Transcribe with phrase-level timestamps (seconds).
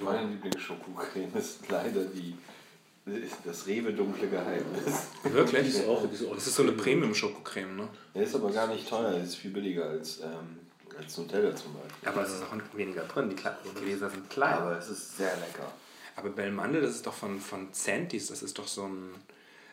[0.00, 2.36] Meine Lieblingsschokocreme ist leider die
[3.06, 5.06] ist das Rewe dunkle Geheimnis.
[5.22, 5.68] Wirklich?
[5.68, 7.88] Ist auch, ist auch Das ist so eine Premium-Schokocreme, ne?
[8.14, 10.58] Der ist aber gar nicht teuer, der ist viel billiger als, ähm,
[10.98, 12.08] als Nutella zum Beispiel.
[12.08, 14.54] Aber es ist auch weniger drin, die Gläser sind klein.
[14.54, 15.70] Aber es ist sehr lecker.
[16.16, 19.14] Aber Belmande, das ist doch von, von Centis, das ist doch so ein.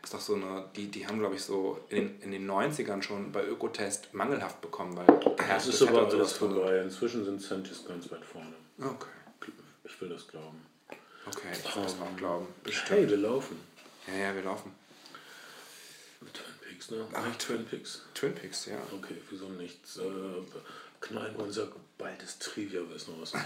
[0.04, 3.02] Ist doch so eine, die, die haben, glaube ich, so in den, in den 90ern
[3.02, 5.05] schon bei Ökotest mangelhaft bekommen, weil
[5.48, 6.82] Das ist aber alles vorbei.
[6.82, 8.54] Inzwischen sind Centis ganz weit vorne.
[8.80, 9.08] Okay,
[9.84, 10.61] Ich will das glauben.
[11.28, 12.47] okay, ich will das auch glauben.
[12.87, 13.60] Hey, wir laufen.
[14.07, 14.71] Ja, ja, wir laufen.
[16.33, 17.05] Twin Peaks, ne?
[17.14, 18.01] Ach, Nicht Twin Peaks.
[18.14, 18.77] Twin Peaks, ja.
[18.93, 19.97] Okay, wieso nichts?
[19.97, 20.01] Äh,
[21.01, 23.33] knallen wir unser baldes Trivia-Wissen aus.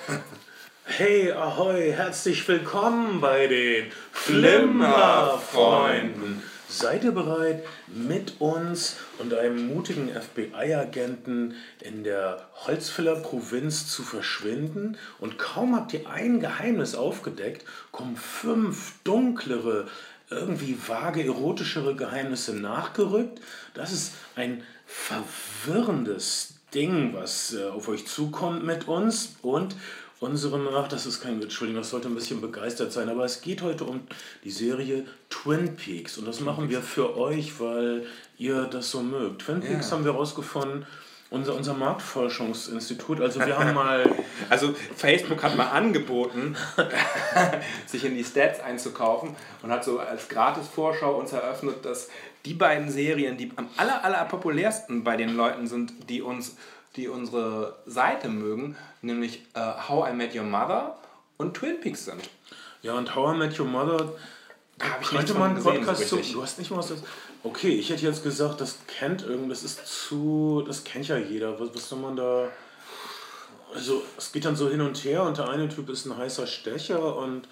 [0.90, 6.42] Hey, ahoi, herzlich willkommen bei den Flimmerfreunden.
[6.70, 14.98] Seid ihr bereit, mit uns und einem mutigen FBI-Agenten in der Holzfäller Provinz zu verschwinden?
[15.20, 19.88] Und kaum habt ihr ein Geheimnis aufgedeckt, kommen fünf dunklere,
[20.30, 23.40] irgendwie vage, erotischere Geheimnisse nachgerückt.
[23.74, 29.74] Das ist ein verwirrendes Ding, was äh, auf euch zukommt mit uns und
[30.20, 33.62] unserem, ach, das ist kein, Entschuldigung, das sollte ein bisschen begeistert sein, aber es geht
[33.62, 34.02] heute um
[34.44, 36.18] die Serie Twin Peaks.
[36.18, 38.06] Und das machen wir für euch, weil
[38.38, 39.44] ihr das so mögt.
[39.44, 39.98] Twin Peaks Ja.
[39.98, 40.86] haben wir rausgefunden,
[41.30, 44.10] unser, unser Marktforschungsinstitut, also wir haben mal,
[44.50, 46.56] Also Facebook hat mal angeboten,
[47.86, 52.10] sich in die Stats einzukaufen und hat so als Gratis-Vorschau uns eröffnet, dass
[52.46, 56.56] die beiden Serien, die am aller, aller populärsten bei den Leuten sind, die uns,
[56.98, 60.98] die unsere Seite mögen, nämlich äh, How I Met Your Mother
[61.38, 62.22] und Twin Peaks sind.
[62.82, 64.14] ja und How I Met Your Mother,
[64.78, 66.94] Da habe ich könnte man einen Podcast so zu, du hast nicht mal was
[67.44, 71.60] okay, ich hätte jetzt gesagt, das kennt irgend, das ist zu, das kennt ja jeder,
[71.60, 72.50] was, was soll man da...
[73.74, 76.48] Also es geht dann so hin und her und der eine Typ ist ein heißer
[76.48, 77.48] Stecher und,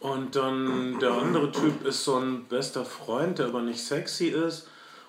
[0.00, 4.68] und dann der andere Typ ist so ein bester Freund, der aber nicht sexy ist.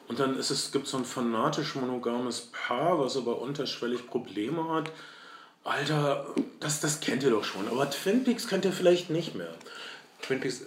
[0.10, 4.92] Und dann ist es, gibt so ein fanatisch monogames Paar, was aber unterschwellig Probleme hat.
[5.64, 6.26] Alter,
[6.60, 7.68] das, das kennt ihr doch schon.
[7.68, 9.54] Aber Twin Peaks kennt ihr vielleicht nicht mehr.
[10.24, 10.64] Twin Peaks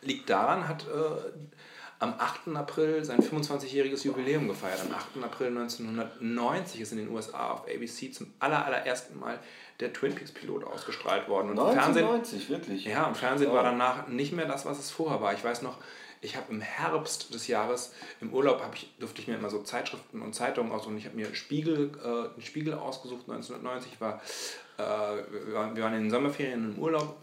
[0.00, 1.30] liegt daran, hat äh,
[1.98, 2.56] am 8.
[2.56, 4.80] April sein 25-jähriges Jubiläum gefeiert.
[4.80, 5.22] Am 8.
[5.22, 9.38] April 1990 ist in den USA auf ABC zum aller, allerersten Mal
[9.80, 11.50] der Twin Peaks Pilot ausgestrahlt worden.
[11.50, 12.84] Und im Fernsehen, 1990, wirklich.
[12.86, 15.34] ja, und Fernsehen war danach nicht mehr das, was es vorher war.
[15.34, 15.76] Ich weiß noch,
[16.22, 20.22] ich habe im Herbst des Jahres im Urlaub ich, durfte ich mir immer so Zeitschriften
[20.22, 20.96] und Zeitungen aussuchen.
[20.96, 23.92] Ich habe mir Spiegel, äh, einen Spiegel ausgesucht 1990.
[23.94, 24.22] Ich war,
[24.78, 27.16] äh, wir, waren, wir waren in den Sommerferien im Urlaub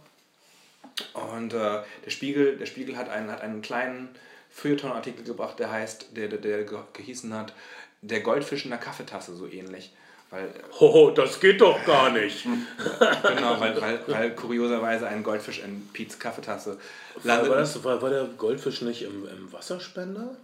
[1.14, 4.10] und äh, der Spiegel, der Spiegel hat einen, hat einen kleinen
[4.50, 7.54] Feuilleton-Artikel gebracht, der heißt, der, der, der ge- gehießen hat,
[8.02, 9.94] der Goldfisch in der Kaffeetasse, so ähnlich.
[10.32, 12.44] Weil, Hoho, das geht doch gar nicht.
[12.44, 16.78] genau, weil, weil, weil kurioserweise ein Goldfisch in Pete's Kaffeetasse
[17.16, 17.50] War, landet.
[17.50, 20.36] war, das, war, war der Goldfisch nicht im, im Wasserspender?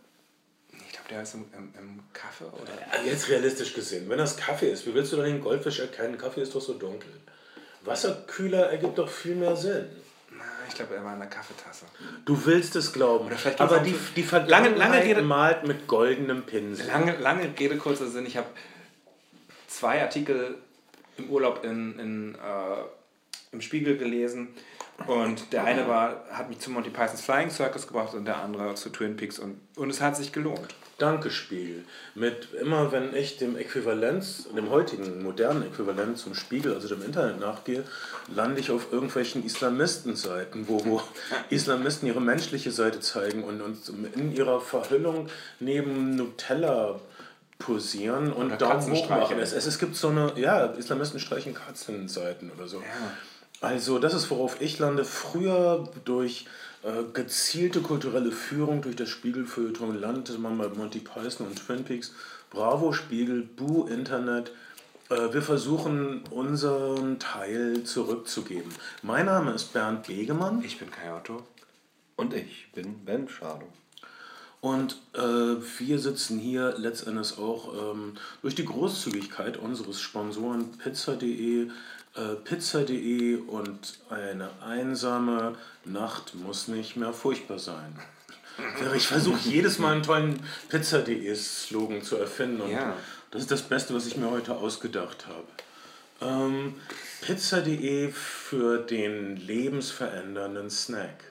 [0.72, 2.72] Ich glaube, der ist im, im, im Kaffee oder.
[2.92, 6.18] Also Jetzt realistisch gesehen, wenn das Kaffee ist, wie willst du dann den Goldfisch erkennen?
[6.18, 7.10] Kaffee ist doch so dunkel.
[7.84, 9.86] Wasserkühler ergibt doch viel mehr Sinn.
[10.32, 11.86] Na, Ich glaube, er war in der Kaffeetasse.
[12.26, 13.30] Du willst es glauben.
[13.30, 16.88] vielleicht Aber die, die Lange- Vergangenheit lange Rede- malt mit goldenem Pinsel.
[16.88, 18.26] Lange, lange Rede, kurzer Sinn.
[18.26, 18.48] Ich habe
[19.68, 20.58] zwei Artikel
[21.18, 22.84] im Urlaub in, in, äh,
[23.52, 24.50] im Spiegel gelesen.
[25.08, 28.76] Und der eine war, hat mich zu Monty Pythons Flying Circus gebracht und der andere
[28.76, 29.40] zu Twin Peaks.
[29.40, 30.74] Und, und es hat sich gelohnt.
[30.98, 31.84] Danke, Spiegel.
[32.16, 37.42] Mit immer, wenn ich dem Äquivalenz, dem heutigen modernen Äquivalent zum Spiegel, also dem Internet
[37.42, 37.84] nachgehe,
[38.34, 41.02] lande ich auf irgendwelchen Islamistenseiten, wo, wo
[41.50, 45.28] Islamisten ihre menschliche Seite zeigen und uns in ihrer Verhüllung
[45.60, 47.02] neben Nutella
[47.58, 49.40] posieren und Oder Daumen hoch machen.
[49.40, 52.82] Es, es, es gibt so eine, ja, Islamisten streichen Katzenseiten oder so.
[53.62, 55.06] Also das ist, worauf ich lande.
[55.06, 56.46] Früher durch
[56.84, 62.14] äh, gezielte kulturelle Führung durch das Spiegelfeuilleton landete man bei Monty Python und Twin Peaks.
[62.52, 64.52] Bravo Spiegel, Buh Internet.
[65.10, 68.72] Äh, wir versuchen unseren Teil zurückzugeben.
[69.02, 71.44] Mein Name ist Bernd Begemann Ich bin Kai Otto.
[72.18, 73.68] Und ich bin Ben Schado.
[74.66, 75.20] Und äh,
[75.78, 81.70] wir sitzen hier letztendlich auch ähm, durch die Großzügigkeit unseres Sponsoren pizza.de, äh,
[82.44, 85.54] pizza.de und eine einsame
[85.84, 87.96] Nacht muss nicht mehr furchtbar sein.
[88.96, 90.40] Ich versuche jedes Mal einen tollen
[90.70, 92.96] Pizza.de-Slogan zu erfinden und Ja.
[93.30, 95.48] das ist das Beste, was ich mir heute ausgedacht habe.
[96.22, 96.74] Ähm,
[97.22, 101.24] Pizza.de für den lebensverändernden Snack.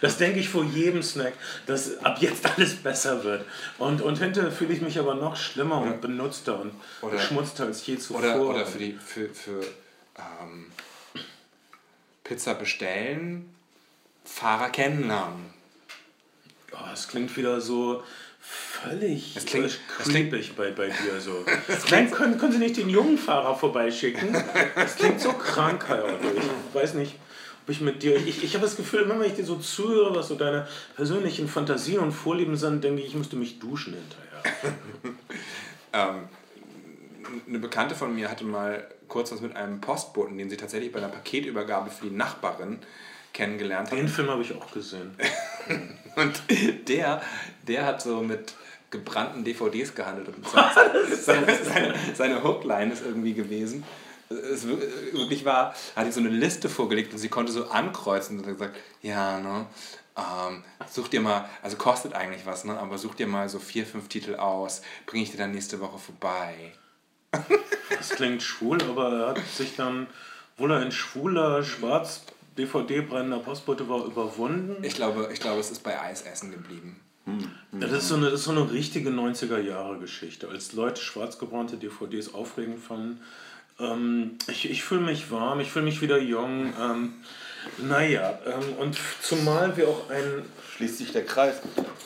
[0.00, 1.32] Das denke ich vor jedem Snack,
[1.66, 3.44] dass ab jetzt alles besser wird.
[3.78, 7.84] Und, und hinterher fühle ich mich aber noch schlimmer und benutzter und Oder- beschmutzter als
[7.86, 8.20] je zuvor.
[8.20, 9.60] Oder, oder für die für, für
[10.18, 10.66] ähm,
[12.24, 13.52] Pizza bestellen,
[14.24, 15.52] Fahrer kennenlernen.
[16.72, 18.02] Oh, es klingt wieder so
[18.40, 21.44] völlig Es klingt- äh, klingt- creepig bei, bei dir so.
[21.90, 24.34] Nein, können, können Sie nicht den jungen Fahrer vorbeischicken?
[24.74, 26.28] Das klingt so krank, Herr Otto.
[26.36, 27.16] Ich weiß nicht,
[27.70, 28.16] ich mit dir...
[28.16, 30.66] Ich, ich habe das Gefühl, immer wenn ich dir so zuhöre, was so deine
[30.96, 34.74] persönlichen Fantasien und Vorlieben sind, denke ich, ich müsste mich duschen hinterher.
[35.94, 36.28] Ähm,
[37.46, 40.98] eine Bekannte von mir hatte mal kurz was mit einem Postboten, den sie tatsächlich bei
[40.98, 42.78] einer Paketübergabe für die Nachbarin
[43.32, 43.98] kennengelernt hat.
[43.98, 45.14] Den Film habe ich auch gesehen.
[46.16, 46.42] Und
[46.88, 47.22] der,
[47.66, 48.54] der hat so mit
[48.90, 50.28] gebrannten DVDs gehandelt.
[50.28, 53.84] Und seine, seine, seine, seine Hookline ist irgendwie gewesen.
[54.32, 54.78] Es wir-
[55.12, 58.52] wirklich war, hat sie so eine Liste vorgelegt und sie konnte so ankreuzen und hat
[58.54, 59.66] gesagt, ja, ne,
[60.16, 63.86] ähm, such dir mal, also kostet eigentlich was, ne, aber such dir mal so vier,
[63.86, 66.72] fünf Titel aus, bringe ich dir dann nächste Woche vorbei.
[67.98, 70.06] Das klingt schwul, aber er hat sich dann,
[70.56, 72.22] obwohl er ein schwuler, schwarz
[72.58, 74.82] DVD-brennender Postbote war, überwunden.
[74.82, 77.00] Ich glaube, ich glaube, es ist bei Eisessen geblieben.
[77.26, 80.48] Ja, das, ist so eine, das ist so eine richtige 90er-Jahre-Geschichte.
[80.48, 83.20] Als Leute schwarzgebrannte DVDs aufregend fanden.
[83.82, 86.72] Ähm, ich ich fühle mich warm, ich fühle mich wieder jung.
[86.80, 87.14] Ähm,
[87.78, 90.44] naja, ähm, und zumal wir auch ein.
[90.76, 91.56] Schließt sich der Kreis.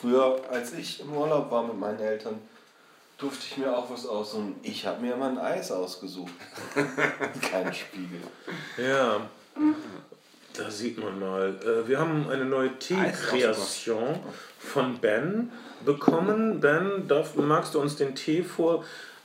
[0.01, 2.35] Früher, als ich im Urlaub war mit meinen Eltern,
[3.17, 4.55] durfte ich mir auch was aussuchen.
[4.61, 6.33] Ich habe mir immer ein Eis ausgesucht.
[7.49, 8.21] Kein Spiegel.
[8.77, 9.21] Ja,
[10.53, 11.55] da sieht man mal.
[11.63, 14.19] Äh, wir haben eine neue Tee-Kreation
[14.59, 15.51] von Ben
[15.85, 16.59] bekommen.
[16.59, 18.43] Ben, darf, magst du uns den Tee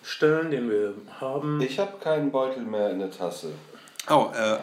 [0.02, 1.60] vorstellen, den wir haben?
[1.60, 3.52] Ich habe keinen Beutel mehr in der Tasse.
[4.10, 4.58] Oh, äh,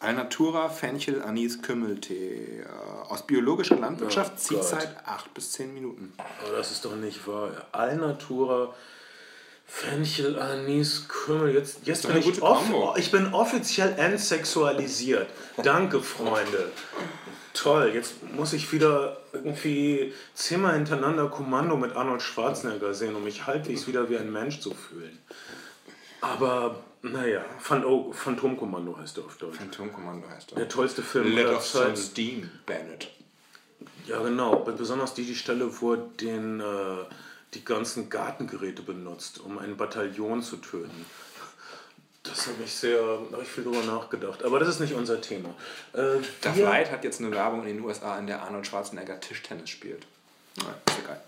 [0.00, 2.62] Alnatura Fenchel Anis Kümmeltee.
[2.62, 6.12] Äh, aus biologischer Landwirtschaft, Oh Ziehzeit 8 bis 10 Minuten.
[6.18, 7.50] Oh, das ist doch nicht wahr.
[7.72, 8.74] Alnatura,
[9.66, 11.54] Fenchel, Anis, Kümmel.
[11.54, 12.62] Jetzt, jetzt doch bin ich, off
[12.96, 15.28] ich bin offiziell entsexualisiert.
[15.62, 16.70] Danke, Freunde.
[17.54, 23.46] Toll, jetzt muss ich wieder irgendwie zehnmal hintereinander Kommando mit Arnold Schwarzenegger sehen, um mich
[23.46, 25.16] halbwegs wieder wie ein Mensch zu fühlen.
[26.20, 29.56] Aber, naja, Phan oh, Phantomkommando heißt er auf Deutsch.
[29.56, 30.68] Phantomkommando heißt Der er.
[30.68, 33.10] tollste Film Let off some steam, Bennett.
[34.06, 34.56] Ja, genau.
[34.56, 36.64] Besonders die, die Stelle, wo er den, äh,
[37.54, 41.06] die ganzen Gartengeräte benutzt, um ein Bataillon zu töten.
[42.24, 44.42] Das habe ich sehr, da habe ich viel drüber nachgedacht.
[44.44, 45.50] Aber das ist nicht unser Thema.
[45.92, 49.20] Äh, Duff wir- Light hat jetzt eine Werbung in den USA, in der Arnold Schwarzenegger
[49.20, 50.06] Tischtennis spielt.
[50.58, 51.20] Ja, ist egal.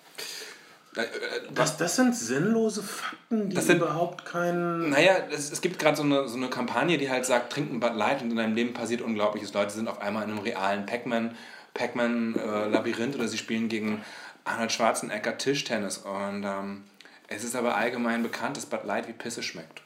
[0.96, 4.88] Äh, äh, das, das sind sinnlose Fakten, die Das sind- überhaupt keinen.
[4.90, 7.94] Naja, es, es gibt gerade so eine, so eine Kampagne, die halt sagt, trinken Bud
[7.94, 9.52] Light und in deinem Leben passiert Unglaubliches.
[9.52, 11.36] Leute sind auf einmal in einem realen Pac-Man
[11.74, 14.02] Pac-Man äh, Labyrinth oder sie spielen gegen
[14.44, 15.98] Arnold Schwarzenegger Tischtennis.
[15.98, 16.84] Und ähm,
[17.28, 19.82] es ist aber allgemein bekannt, dass Bud Light wie Pisse schmeckt.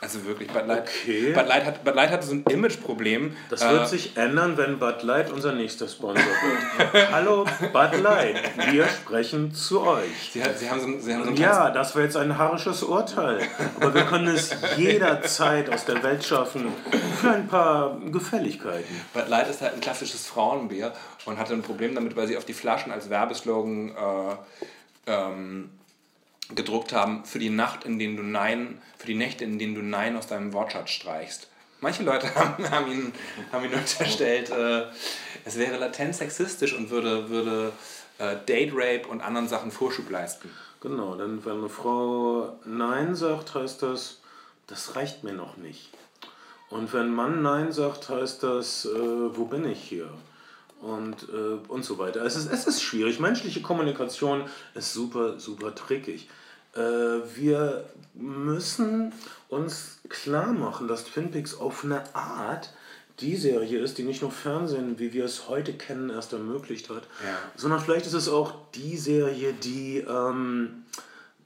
[0.00, 1.32] Also wirklich, Bud Light, Okay.
[1.32, 3.36] Bud Light, hat, Bud Light hatte so ein Imageproblem.
[3.50, 7.10] Das Äh, wird sich ändern, wenn Bud Light unser nächster Sponsor wird.
[7.12, 8.36] Hallo Bud Light,
[8.70, 10.30] wir sprechen zu euch.
[10.32, 13.40] sie, sie haben so, sie haben so Ja, das war jetzt ein harsches Urteil.
[13.80, 16.72] Aber wir können es jederzeit aus der Welt schaffen
[17.20, 19.02] für ein paar Gefälligkeiten.
[19.12, 20.92] Bud Light ist halt ein klassisches Frauenbier
[21.24, 24.36] und hatte ein Problem damit, weil sie auf die Flaschen als Werbeslogan äh,
[25.10, 25.70] ähm,
[26.54, 29.82] gedruckt haben für die Nacht, in denen du Nein, für die Nächte, in denen du
[29.82, 31.48] Nein aus deinem Wortschatz streichst.
[31.80, 33.12] Manche Leute haben, haben, ihn,
[33.52, 34.86] haben ihn unterstellt, äh,
[35.44, 37.72] es wäre latent sexistisch und würde, würde
[38.18, 40.50] äh, Date Rape und anderen Sachen Vorschub leisten.
[40.80, 44.20] Genau, denn wenn eine Frau Nein sagt, heißt das,
[44.66, 45.90] das reicht mir noch nicht.
[46.70, 50.10] Und wenn ein Mann Nein sagt, heißt das, äh, wo bin ich hier?
[50.80, 52.24] Und, äh, und so weiter.
[52.24, 53.18] Es ist, es ist schwierig.
[53.18, 56.28] Menschliche Kommunikation ist super, super trickig.
[56.74, 56.80] Äh,
[57.36, 57.84] wir
[58.14, 59.12] müssen
[59.48, 62.70] uns klar machen, dass Twin Peaks auf eine Art
[63.20, 67.02] die Serie ist, die nicht nur Fernsehen, wie wir es heute kennen, erst ermöglicht hat,
[67.24, 67.36] Ja.
[67.56, 70.84] sondern vielleicht ist es auch die Serie, die ähm,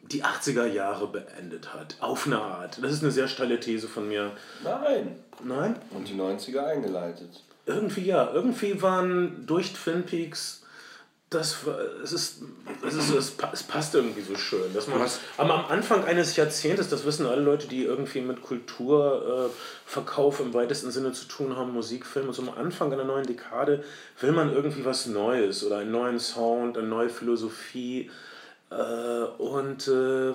[0.03, 1.97] die 80er Jahre beendet hat.
[2.01, 2.79] Auf eine Art.
[2.83, 4.33] Das ist eine sehr steile These von mir.
[4.63, 5.17] Nein.
[5.43, 5.77] Nein?
[5.93, 7.43] Und die 90er eingeleitet.
[7.65, 8.31] Irgendwie ja.
[8.35, 10.62] Irgendwie waren durch Twin Peaks.
[11.33, 11.57] Das
[12.03, 12.43] es ist,
[12.87, 14.73] es ist, es, pa- es passt irgendwie so schön.
[14.75, 15.01] Dass man,
[15.37, 20.55] aber am Anfang eines Jahrzehntes, das wissen alle Leute, die irgendwie mit Kulturverkauf äh, im
[20.55, 23.83] weitesten Sinne zu tun haben, Musik, Film und so, am Anfang einer neuen Dekade
[24.21, 28.11] will man irgendwie was Neues oder einen neuen Sound, eine neue Philosophie.
[28.71, 28.75] Äh,
[29.39, 30.33] und äh,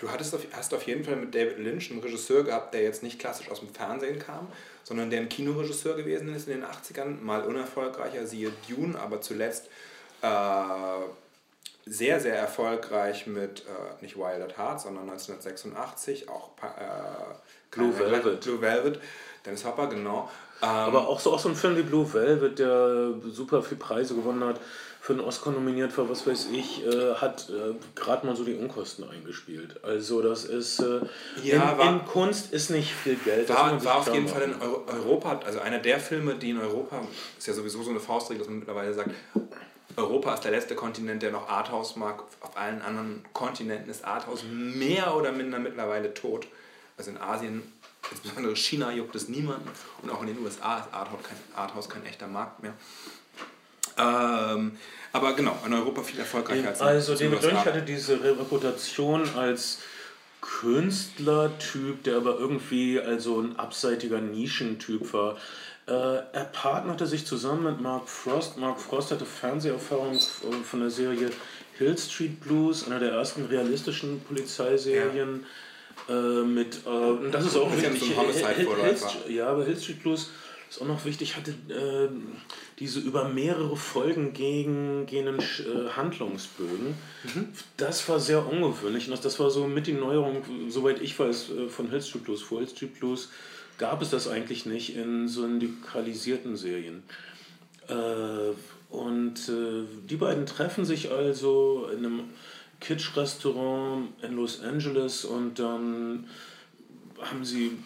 [0.00, 3.04] Du hattest auf, hast auf jeden Fall mit David Lynch einen Regisseur gehabt, der jetzt
[3.04, 4.48] nicht klassisch aus dem Fernsehen kam,
[4.82, 9.68] sondern der ein Kinoregisseur gewesen ist in den 80ern, mal unerfolgreicher, siehe Dune, aber zuletzt
[11.86, 17.34] sehr, sehr erfolgreich mit, äh, nicht Wild at Heart, sondern 1986, auch äh,
[17.70, 18.40] Blue äh, Velvet.
[18.40, 19.00] Blue Velvet,
[19.44, 20.30] Dennis Hopper, genau.
[20.62, 24.14] Ähm, Aber auch so, auch so ein Film wie Blue Velvet, der super viel Preise
[24.14, 24.60] gewonnen hat,
[25.02, 28.54] für einen Oscar nominiert war, was weiß ich, äh, hat äh, gerade mal so die
[28.54, 29.84] Unkosten eingespielt.
[29.84, 31.00] Also das ist äh,
[31.42, 33.50] ja, in, war, in, Kunst ist nicht viel Geld.
[33.50, 37.02] War, war auf jeden Fall in Euro Europa, also einer der Filme, die in Europa,
[37.36, 39.10] ist ja sowieso so eine Faustregel, dass man mittlerweile sagt,
[39.96, 42.22] Europa ist der letzte Kontinent, der noch Arthouse mag.
[42.40, 46.46] Auf allen anderen Kontinenten ist Arthouse mehr oder minder mittlerweile tot.
[46.96, 47.62] Also in Asien,
[48.10, 49.68] insbesondere China, juckt es niemanden.
[50.02, 52.74] Und auch in den USA ist Arthouse kein, Arthouse kein echter Markt mehr.
[53.96, 54.76] Ähm,
[55.12, 59.78] aber genau, in Europa viel erfolgreicher als Also David Lynch hatte diese Reputation als
[60.60, 65.36] Künstlertyp, der aber irgendwie also ein abseitiger Nischentyp war.
[65.86, 65.90] Äh,
[66.32, 68.56] er partnerte sich zusammen mit Mark Frost.
[68.56, 70.18] Mark Frost hatte Fernseherfahrung
[70.64, 71.30] von der Serie
[71.76, 75.44] Hill Street Blues, einer der ersten realistischen Polizeiserien.
[76.08, 76.14] Ja.
[76.14, 78.12] Äh, mit, äh, das ist auch wichtig.
[79.28, 80.30] Ja, aber Hill Street Blues
[80.74, 82.08] ist auch noch wichtig, hatte äh,
[82.78, 86.94] diese über mehrere Folgen gegen, gehenden äh, Handlungsbögen.
[87.22, 87.48] Mhm.
[87.76, 91.68] Das war sehr ungewöhnlich und das, war so mit die Neuerung, soweit ich weiß, äh,
[91.68, 92.42] von Hill Street Blues.
[92.42, 93.30] Vor Hill Street Blues
[93.78, 97.04] gab es das eigentlich nicht in so syndikalisierten Serien.
[97.88, 98.54] Äh,
[98.90, 102.20] und äh, die beiden treffen sich also in einem
[102.80, 106.26] Kitsch-Restaurant in Los Angeles und dann
[107.20, 107.78] haben sie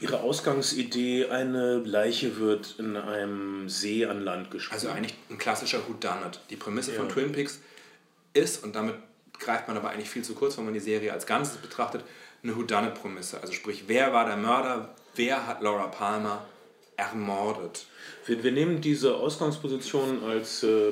[0.00, 4.72] ihre Ausgangsidee, eine Leiche wird in einem See an Land gespielt.
[4.72, 6.40] Also eigentlich ein klassischer Whodunit.
[6.50, 6.98] Die Prämisse ja.
[6.98, 7.60] von Twin Peaks
[8.34, 8.96] ist, und damit
[9.38, 12.04] greift man aber eigentlich viel zu kurz, wenn man die Serie als Ganzes betrachtet,
[12.42, 13.40] eine Whodunit-Prämisse.
[13.40, 16.44] Also sprich, wer war der Mörder, wer hat Laura Palmer
[16.96, 17.86] ermordet?
[18.26, 20.88] Wir, wir nehmen diese Ausgangsposition als äh,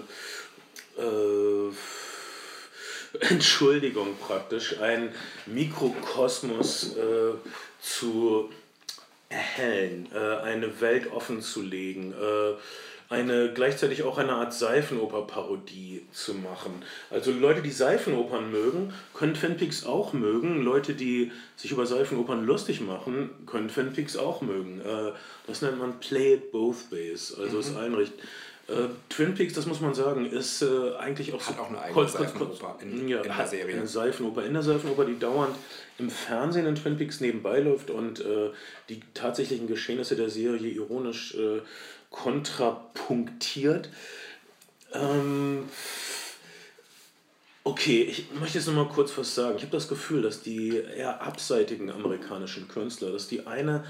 [0.98, 1.72] äh,
[3.20, 5.12] Entschuldigung praktisch, ein
[5.46, 7.32] Mikrokosmos äh,
[7.80, 8.50] zu
[9.30, 12.54] erhellen, äh, eine Welt offen zu legen, äh,
[13.11, 16.85] eine gleichzeitig auch eine Art Seifenoper-Parodie zu machen.
[17.11, 20.62] Also Leute, die Seifenopern mögen, können Twin Peaks auch mögen.
[20.62, 24.81] Leute, die sich über Seifenopern lustig machen, können Twin Peaks auch mögen.
[24.81, 25.11] Äh,
[25.49, 27.61] das nennt man Play it both ways, also mhm.
[27.61, 28.21] es einrichten.
[28.69, 31.81] Äh, Twin Peaks, das muss man sagen, ist äh, eigentlich auch hat so auch eine
[31.81, 33.76] eigene Seifenoper in, ja, in der Serie.
[33.76, 35.57] Eine Seifenoper in der Seifenoper, die dauernd
[35.99, 38.50] im Fernsehen in Twin Peaks nebenbei läuft und äh,
[38.88, 41.61] die tatsächlichen Geschehnisse der Serie ironisch äh,
[42.11, 43.88] kontrapunktiert.
[44.93, 45.69] Ähm,
[47.64, 49.57] okay, ich möchte jetzt noch mal kurz was sagen.
[49.57, 53.85] Ich habe das Gefühl, dass die eher abseitigen amerikanischen Künstler, dass die eine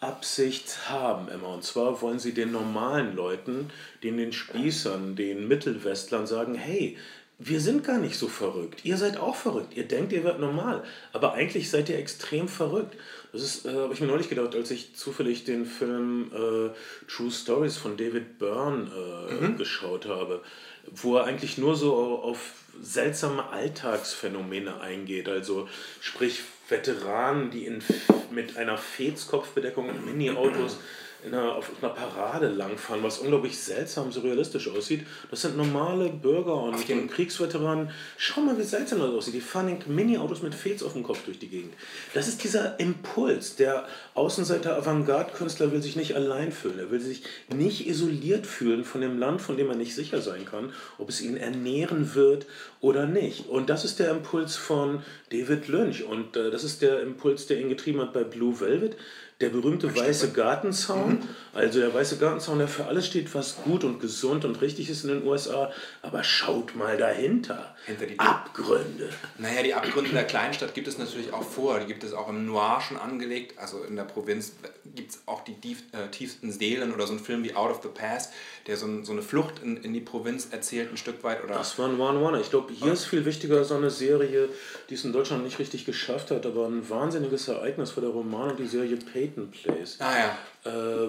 [0.00, 1.48] Absicht haben immer.
[1.48, 3.70] Und zwar wollen sie den normalen Leuten,
[4.02, 6.98] den, den Spießern, den Mittelwestlern sagen, hey,
[7.38, 8.84] wir sind gar nicht so verrückt.
[8.84, 9.76] Ihr seid auch verrückt.
[9.76, 10.84] Ihr denkt, ihr werdet normal.
[11.12, 12.96] Aber eigentlich seid ihr extrem verrückt.
[13.32, 16.70] Das ist, äh, habe ich mir neulich gedacht, als ich zufällig den Film äh,
[17.10, 19.56] True Stories von David Byrne äh, mhm.
[19.56, 20.42] geschaut habe,
[20.90, 25.28] wo er eigentlich nur so auf seltsame Alltagsphänomene eingeht.
[25.28, 25.68] Also
[26.00, 27.82] sprich Veteranen, die in,
[28.30, 30.76] mit einer Fez-Kopfbedeckung in Mini-Autos
[31.24, 35.06] in einer, auf einer Parade langfahren, was unglaublich seltsam surrealistisch aussieht.
[35.30, 37.90] Das sind normale Bürger und, und Kriegsveteranen.
[38.16, 39.34] Schau mal, wie seltsam das aussieht.
[39.34, 41.74] Die fahren in Mini-Autos mit Fez auf dem Kopf durch die Gegend.
[42.14, 43.56] Das ist dieser Impuls.
[43.56, 46.78] Der Außenseiter-Avantgarde-Künstler will sich nicht allein fühlen.
[46.78, 47.22] Er will sich
[47.54, 51.20] nicht isoliert fühlen von dem Land, von dem er nicht sicher sein kann, ob es
[51.20, 52.46] ihn ernähren wird
[52.80, 53.48] oder nicht.
[53.48, 56.02] Und das ist der Impuls von David Lynch.
[56.04, 58.96] Und äh, das ist der Impuls, der ihn getrieben hat bei Blue Velvet
[59.42, 61.28] der berühmte weiße Gartenzaun, mhm.
[61.52, 65.02] also der weiße Gartenzaun, der für alles steht, was gut und gesund und richtig ist
[65.04, 65.72] in den USA.
[66.00, 67.74] Aber schaut mal dahinter.
[67.84, 69.10] Hinter die Abgründe.
[69.38, 71.80] Naja, die Abgründe der Kleinstadt gibt es natürlich auch vor.
[71.80, 73.58] Die gibt es auch im Noir schon angelegt.
[73.58, 74.52] Also in der Provinz
[74.94, 77.80] gibt es auch die tief, äh, tiefsten Seelen oder so ein Film wie Out of
[77.82, 78.32] the Past,
[78.68, 81.42] der so, ein, so eine Flucht in, in die Provinz erzählt, ein Stück weit.
[81.42, 82.40] Oder das war ein One One.
[82.40, 84.48] Ich glaube, hier ist viel wichtiger so eine Serie,
[84.88, 88.50] die es in Deutschland nicht richtig geschafft hat, aber ein wahnsinniges Ereignis war der Roman
[88.50, 88.96] und die Serie
[89.32, 89.96] Peyton Place.
[90.00, 90.38] Ah ja.
[90.64, 91.08] Äh,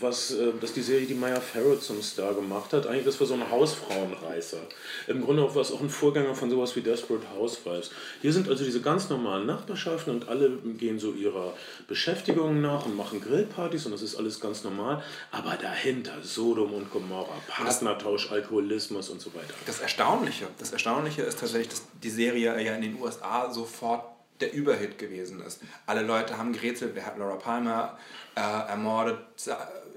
[0.00, 2.86] was, äh, dass die Serie die Maya Farrow zum Star gemacht hat.
[2.86, 4.58] Eigentlich, das war so ein Hausfrauenreißer.
[5.06, 7.90] Im Grunde war es auch ein Vorgänger von sowas wie Desperate Housewives.
[8.20, 11.54] Hier sind also diese ganz normalen Nachbarschaften und alle gehen so ihrer
[11.88, 15.02] Beschäftigung nach und machen Grillpartys und das ist alles ganz normal.
[15.30, 19.54] Aber dahinter Sodom und Gomorra, Partnertausch, Alkoholismus und so weiter.
[19.64, 24.52] Das Erstaunliche, das Erstaunliche ist tatsächlich, dass die Serie ja in den USA sofort der
[24.52, 25.60] Überhit gewesen ist.
[25.86, 27.98] Alle Leute haben gerätselt, wer hat Laura Palmer
[28.34, 29.18] äh, ermordet.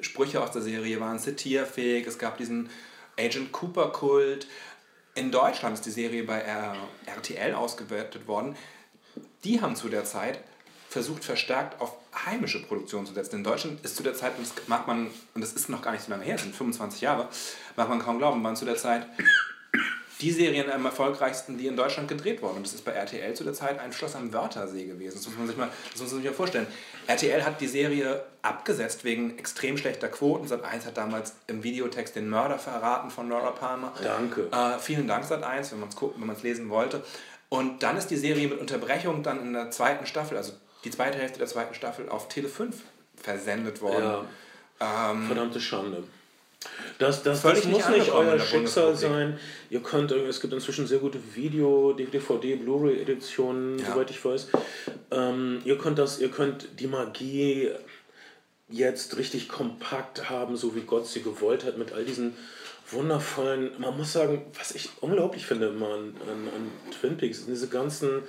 [0.02, 2.06] Sprüche aus der Serie waren zitierfähig.
[2.06, 2.70] Es gab diesen
[3.20, 4.48] Agent Cooper-Kult.
[5.16, 6.44] In Deutschland ist die Serie bei
[7.06, 8.56] RTL ausgewertet worden.
[9.44, 10.40] Die haben zu der Zeit
[10.90, 11.94] versucht verstärkt auf
[12.26, 13.38] heimische Produktion zu setzen.
[13.38, 15.92] In Deutschland ist zu der Zeit, und das mag man, und das ist noch gar
[15.92, 17.28] nicht so lange her, das sind 25 Jahre,
[17.76, 19.06] mag man kaum glauben, waren zu der Zeit
[20.22, 22.58] die Serien am erfolgreichsten, die in Deutschland gedreht wurden.
[22.58, 25.16] Und das ist bei RTL zu der Zeit ein Schloss am Wörthersee gewesen.
[25.16, 26.68] Das muss man sich mal, das muss man sich mal vorstellen.
[27.06, 30.48] RTL hat die Serie abgesetzt wegen extrem schlechter Quoten.
[30.48, 33.94] Sat1 hat damals im Videotext den Mörder verraten von Laura Palmer.
[34.02, 34.50] Danke.
[34.52, 37.04] Äh, vielen Dank Sat1, wenn man es wenn man's lesen wollte.
[37.50, 41.18] Und dann ist die Serie mit Unterbrechung dann in der zweiten Staffel, also die zweite
[41.18, 42.76] Hälfte der zweiten Staffel, auf Tele 5
[43.16, 44.04] versendet worden.
[44.80, 45.12] Ja.
[45.12, 46.04] Ähm, Verdammte Schande.
[46.98, 49.38] Das, das, das muss nicht euer Schicksal sein.
[49.70, 53.94] Ihr könnt, es gibt inzwischen sehr gute Video, DVD, Blu-ray-Editionen, Ja.
[53.94, 54.48] soweit ich weiß.
[55.12, 57.70] Ähm, ihr könnt das, ihr könnt die Magie
[58.70, 62.36] jetzt richtig kompakt haben, so wie Gott sie gewollt hat, mit all diesen
[62.90, 67.68] wundervollen, man muss sagen, was ich unglaublich finde immer an, an, an Twin Peaks, diese
[67.68, 68.24] ganzen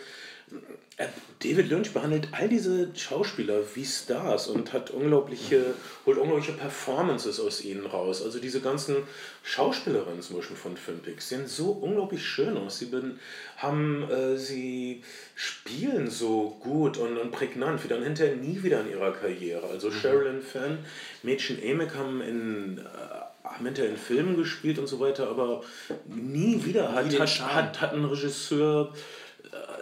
[1.40, 5.75] David Lynch behandelt all diese Schauspieler wie Stars und hat unglaubliche,
[6.05, 8.23] holt unglaubliche Performances aus ihnen raus.
[8.23, 8.97] Also diese ganzen
[9.45, 12.81] Schauspielerinnen zum Beispiel von Peaks sehen so unglaublich schön aus.
[12.81, 13.21] Sie bin,
[13.59, 15.05] haben, äh, sie
[15.37, 19.69] spielen so gut und, und prägnant, wie dann hinterher nie wieder in ihrer Karriere.
[19.69, 20.78] Also Sherilyn Fenn,
[21.23, 22.83] Mädchen Amick haben in äh,
[23.45, 25.62] haben hinterher in Filmen gespielt und so weiter, aber
[26.07, 28.99] nie wieder hat, hat, hat, hat ein Regisseur äh,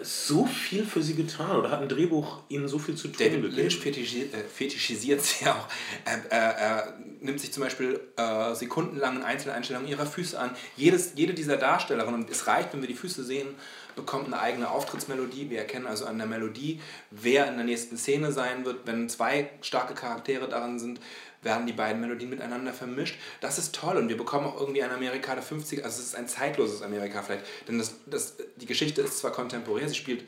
[0.02, 3.42] so viel für sie getan oder hat ein Drehbuch ihnen so viel zu tun David
[3.42, 3.56] gegeben.
[3.56, 5.68] Lynch äh, fetischisiert sie auch.
[6.04, 10.50] Er, er, er nimmt sich zum Beispiel äh, sekundenlang in Einzeleinstellungen ihrer Füße an.
[10.76, 13.48] Jedes, jede dieser Darstellerinnen, und es reicht, wenn wir die Füße sehen,
[13.96, 15.50] bekommt eine eigene Auftrittsmelodie.
[15.50, 18.86] Wir erkennen also an der Melodie, wer in der nächsten Szene sein wird.
[18.86, 21.00] Wenn zwei starke Charaktere daran sind,
[21.46, 23.16] werden die beiden Melodien miteinander vermischt.
[23.40, 26.14] Das ist toll und wir bekommen auch irgendwie ein Amerika der 50er, also es ist
[26.14, 30.24] ein zeitloses Amerika vielleicht, denn das, das, die Geschichte ist zwar kontemporär, sie spielt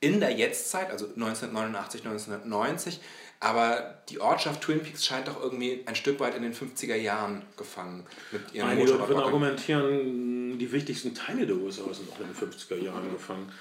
[0.00, 3.00] in der Jetztzeit, also 1989, 1990,
[3.40, 7.42] aber die Ortschaft Twin Peaks scheint doch irgendwie ein Stück weit in den 50er Jahren
[7.56, 12.36] gefangen mit ihren Einige würden argumentieren, die wichtigsten Teile der USA sind auch in den
[12.36, 13.52] 50er Jahren gefangen.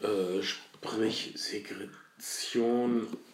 [0.00, 2.01] Äh, sprich Segregation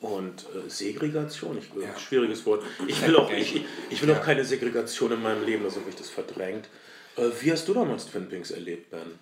[0.00, 1.98] und äh, Segregation, ich, Ja.
[1.98, 2.64] schwieriges Wort.
[2.86, 3.64] Ich will, auch, ich, Segregation.
[3.90, 4.18] ich will Ja.
[4.18, 6.68] auch keine Segregation in meinem Leben, also habe ich das verdrängt.
[7.16, 9.18] Äh, wie hast du damals Twin Peaks erlebt, Ben?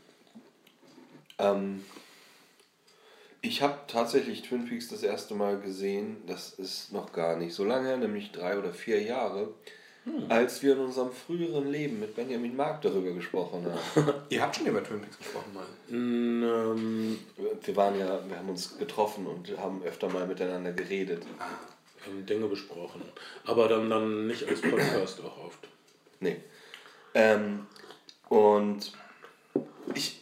[1.38, 1.84] Ähm,
[3.42, 7.64] ich habe tatsächlich Twin Peaks das erste Mal gesehen, das ist noch gar nicht so
[7.64, 9.52] lange, her, nämlich drei oder vier Jahre,
[10.28, 14.12] als wir in unserem früheren Leben mit Benjamin Mark darüber gesprochen haben.
[14.28, 15.66] Ihr habt schon über Twin Peaks gesprochen mal.
[15.88, 17.18] Mm, ähm,
[17.62, 21.22] Wir waren ja, wir haben uns getroffen und haben öfter mal miteinander geredet.
[21.24, 23.02] wir haben Dinge besprochen.
[23.46, 25.58] Aber dann, dann nicht als Podcast auch oft.
[26.20, 26.36] Nee.
[27.14, 27.66] Ähm,
[28.28, 28.92] und
[29.94, 30.20] ich,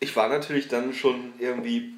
[0.00, 1.94] ich war natürlich dann schon irgendwie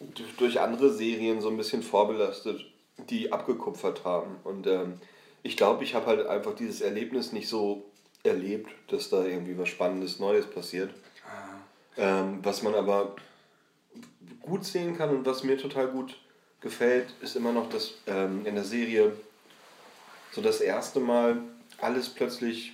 [0.00, 2.64] durch- durch andere Serien so ein bisschen vorbelastet,
[3.10, 4.36] die abgekupfert haben.
[4.44, 5.00] Und ähm,
[5.44, 7.84] ich glaube, ich habe halt einfach dieses Erlebnis nicht so
[8.24, 10.90] erlebt, dass da irgendwie was Spannendes Neues passiert.
[11.96, 13.14] Ähm, was man aber
[14.40, 16.18] gut sehen kann und was mir total gut
[16.60, 19.12] gefällt, ist immer noch, dass ähm, in der Serie
[20.32, 21.40] so das erste Mal
[21.78, 22.72] alles plötzlich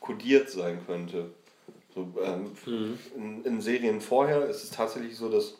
[0.00, 1.30] kodiert sein könnte.
[1.94, 2.56] So, ähm,
[3.14, 5.54] in, in Serien vorher ist es tatsächlich so, dass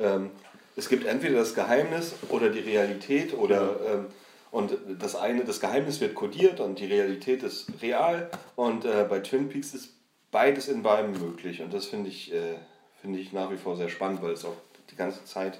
[0.00, 0.30] ähm,
[0.74, 4.06] es gibt entweder das Geheimnis oder die Realität oder ähm,
[4.50, 9.20] und das eine, das Geheimnis wird kodiert und die Realität ist real und äh, bei
[9.20, 9.90] Twin Peaks ist
[10.30, 12.56] beides in beidem möglich und das finde ich, äh,
[13.00, 14.56] finde ich nach wie vor sehr spannend, weil es auch
[14.90, 15.58] die ganze Zeit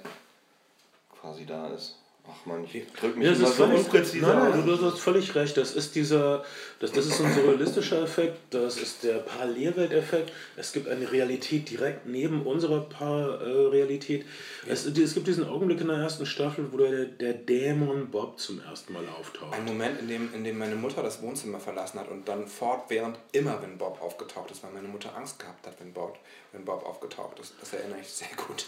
[1.19, 1.99] quasi da ist.
[2.29, 4.85] Ach man, ich drücke mich Ja, das immer so völlig, unpräzise nein, nein, du, du
[4.85, 5.55] hast völlig recht.
[5.55, 6.43] Das ist dieser,
[6.79, 10.33] das, das ist ein surrealistischer Effekt, das ist der Parallelwelteffekt.
[10.57, 14.25] Es gibt eine Realität direkt neben unserer Par äh, Realität.
[14.67, 18.61] Es, es gibt diesen Augenblick in der ersten Staffel, wo der, der Dämon Bob zum
[18.61, 19.53] ersten Mal auftaucht.
[19.53, 23.17] Ein Moment, in dem, in dem meine Mutter das Wohnzimmer verlassen hat und dann fortwährend
[23.31, 26.17] immer, wenn Bob aufgetaucht ist, weil meine Mutter Angst gehabt hat, wenn Bob,
[26.51, 27.53] wenn Bob aufgetaucht ist.
[27.61, 28.65] Das erinnere ich sehr gut.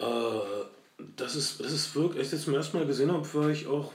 [0.00, 0.64] Äh,
[1.16, 3.66] das ist, das ist wirklich, als ich das zum ersten Mal gesehen habe, war ich
[3.66, 3.92] auch,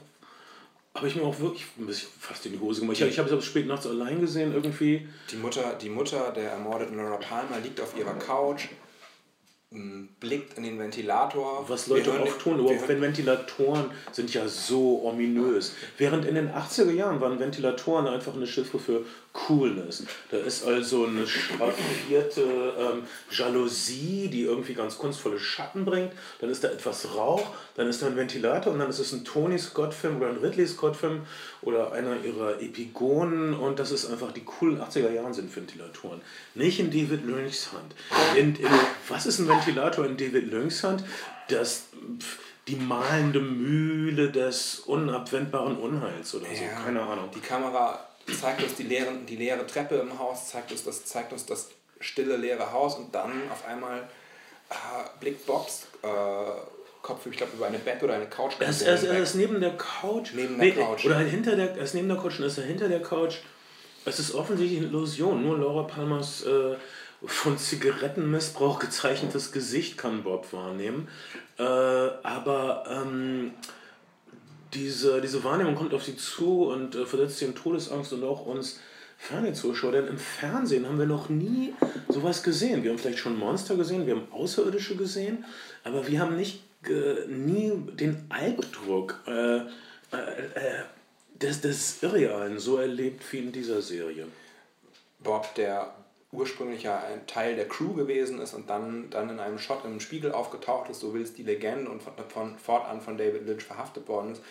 [0.94, 3.00] habe ich mir auch wirklich ein bisschen fast in die Hose gemacht.
[3.00, 5.08] Ich, ich habe es aber spät nachts allein gesehen irgendwie.
[5.32, 8.68] Die Mutter, die Mutter der ermordeten Laura Palmer liegt auf ihrer Couch,
[10.22, 11.66] blickt in den Ventilator.
[11.68, 15.74] Was Leute hören- oft tun, überhaupt wenn Ventilatoren sind ja so ominös.
[15.98, 19.06] Während in den 80er Jahren waren Ventilatoren einfach eine Chiffre für
[19.36, 20.04] Coolness.
[20.32, 26.14] Da ist also eine schraffierte ähm, Jalousie, die irgendwie ganz kunstvolle Schatten bringt.
[26.40, 27.46] Dann ist da etwas Rauch,
[27.76, 30.66] dann ist da ein Ventilator und dann ist es ein Tony Scott-Film oder ein Ridley
[30.66, 31.24] Scott-Film
[31.62, 36.22] oder einer ihrer Epigonen und das ist einfach die coolen 80er Jahren sind Ventilatoren.
[36.56, 37.94] Nicht in David Lynchs Hand.
[38.38, 38.70] In, in,
[39.10, 41.04] was ist ein Ventilator in David Lynchs Hand?
[41.50, 41.88] Das,
[42.20, 46.64] pf, die malende Mühle des unabwendbaren Unheils oder so.
[46.64, 47.30] Ja, Keine Ahnung.
[47.36, 48.00] Die Kamera
[48.34, 51.70] zeigt uns die leere, die leere Treppe im Haus, zeigt uns, das, zeigt uns das
[52.00, 54.08] stille, leere Haus und dann auf einmal
[54.70, 54.74] äh,
[55.20, 56.08] blickt Bobs äh,
[57.06, 58.54] Kopf, ich glaube, über eine Bett oder eine Couch.
[58.58, 60.34] Er ist, er, ist, er ist neben der Couch.
[60.34, 61.06] Neben der Couch.
[61.06, 63.36] Oder halt hinter der, er ist neben der Couch und ist er hinter der Couch.
[64.06, 65.44] Es ist offensichtlich eine Illusion.
[65.44, 66.76] Nur Laura Palmers äh,
[67.24, 71.08] von Zigarettenmissbrauch gezeichnetes Gesicht kann Bob wahrnehmen.
[71.60, 73.54] Äh, aber ähm,
[74.76, 78.46] diese, diese Wahrnehmung kommt auf sie zu und äh, versetzt sie in Todesangst und auch
[78.46, 78.80] uns
[79.18, 79.94] Fernsehzuschauer.
[79.94, 81.74] Denn im Fernsehen haben wir noch nie
[82.10, 82.84] sowas gesehen.
[82.84, 85.46] Wir haben vielleicht schon Monster gesehen, wir haben Außerirdische gesehen,
[85.84, 90.84] aber wir haben nicht äh, nie den Albdruck äh, äh, äh,
[91.42, 94.28] des, des Irrealen so erlebt wie in dieser Serie.
[95.20, 95.96] Bob, der
[96.32, 100.00] ursprünglich ja ein Teil der Crew gewesen ist und dann, dann in einem Shot im
[100.00, 103.64] Spiegel aufgetaucht ist, so will es die Legende und von, von fortan von David Lynch
[103.64, 104.42] verhaftet worden ist.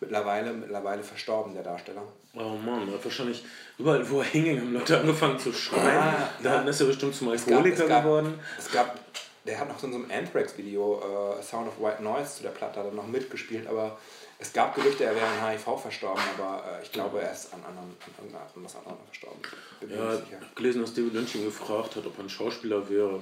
[0.00, 2.02] Mittlerweile, mittlerweile verstorben, der Darsteller.
[2.34, 3.42] Oh Mann, hat wahrscheinlich
[3.78, 5.86] überall, wo er hinging, haben Leute angefangen zu schreien.
[5.98, 6.68] Ah, da ja.
[6.68, 8.38] ist er bestimmt zum Es gab- Alkoholiker es gab, geworden.
[8.58, 8.98] Es gab,
[9.46, 12.50] der hat noch so in so einem Anthrax-Video, äh, Sound of White Noise, zu der
[12.50, 13.96] Platte er noch mitgespielt, aber
[14.38, 17.60] es gab Gerüchte, er wäre an HIV verstorben, aber äh, ich glaube, er ist an,
[17.66, 19.40] anderen, an irgendwas anderem verstorben.
[19.80, 22.86] Bin Ja, ich habe gelesen, dass David Lynch ihn gefragt hat, ob er ein Schauspieler
[22.90, 23.20] wäre.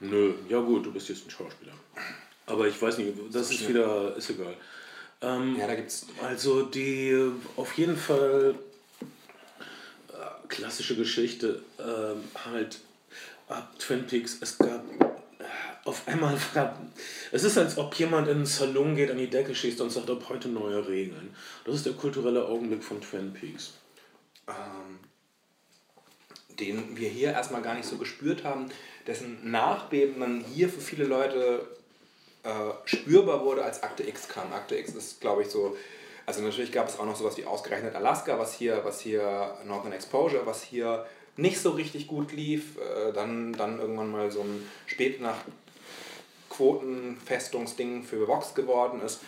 [0.00, 1.72] Nö, ja gut, du bist jetzt ein Schauspieler.
[2.46, 4.54] Aber ich weiß nicht, das ist wieder, ist egal.
[5.22, 8.54] Ähm, Ja, da gibt's Also die äh, auf jeden Fall
[9.00, 12.80] äh, klassische Geschichte, ähm, halt
[13.48, 15.04] ab Twin Peaks, es gab äh,
[15.84, 16.38] auf einmal,
[17.32, 20.10] es ist als ob jemand in einen Salon geht, an die Decke schießt und sagt,
[20.10, 21.34] ab heute neue Regeln.
[21.64, 23.74] Das ist der kulturelle Augenblick von Twin Peaks.
[24.48, 24.98] ähm,
[26.58, 28.68] den wir hier erstmal gar nicht so gespürt haben,
[29.06, 31.66] dessen Nachbeben dann hier für viele Leute
[32.42, 32.50] äh,
[32.84, 34.52] spürbar wurde, als Akte X kam.
[34.52, 35.76] Akte X ist, glaube ich, so.
[36.26, 39.92] Also natürlich gab es auch noch sowas wie ausgerechnet Alaska, was hier, was hier Northern
[39.92, 42.78] Exposure, was hier nicht so richtig gut lief.
[42.78, 45.40] Äh, dann, dann irgendwann mal so ein Spätnacht
[46.50, 49.20] Quotenfestungsding für Vox geworden ist.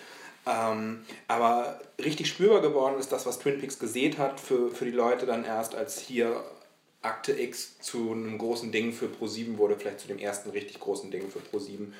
[0.47, 4.91] Ähm, aber richtig spürbar geworden ist das, was Twin Peaks gesät hat für, für die
[4.91, 6.43] Leute dann erst, als hier
[7.01, 11.11] Akte X zu einem großen Ding für Pro7 wurde, vielleicht zu dem ersten richtig großen
[11.11, 11.93] Ding für Pro7.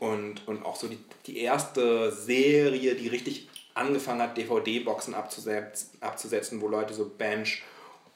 [0.00, 6.60] Und, und auch so die, die erste Serie, die richtig angefangen hat, DVD-Boxen abzusetzen, abzusetzen,
[6.60, 7.62] wo Leute so Bench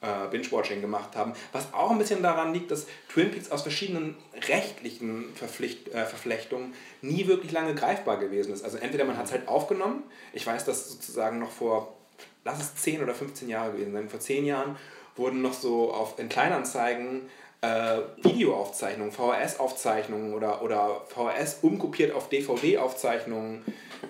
[0.01, 1.33] äh, Binge-Watching gemacht haben.
[1.51, 4.15] Was auch ein bisschen daran liegt, dass Twin Peaks aus verschiedenen
[4.47, 8.63] rechtlichen Verpflicht, äh, Verflechtungen nie wirklich lange greifbar gewesen ist.
[8.63, 11.95] Also entweder man hat es halt aufgenommen, ich weiß, dass sozusagen noch vor,
[12.43, 14.75] lass es 10 oder 15 Jahre gewesen sein, vor 10 Jahren
[15.15, 17.29] wurden noch so auf, in Kleinanzeigen
[17.61, 23.63] äh, Videoaufzeichnungen, VHS-Aufzeichnungen oder, oder VHS umkopiert auf DVD-Aufzeichnungen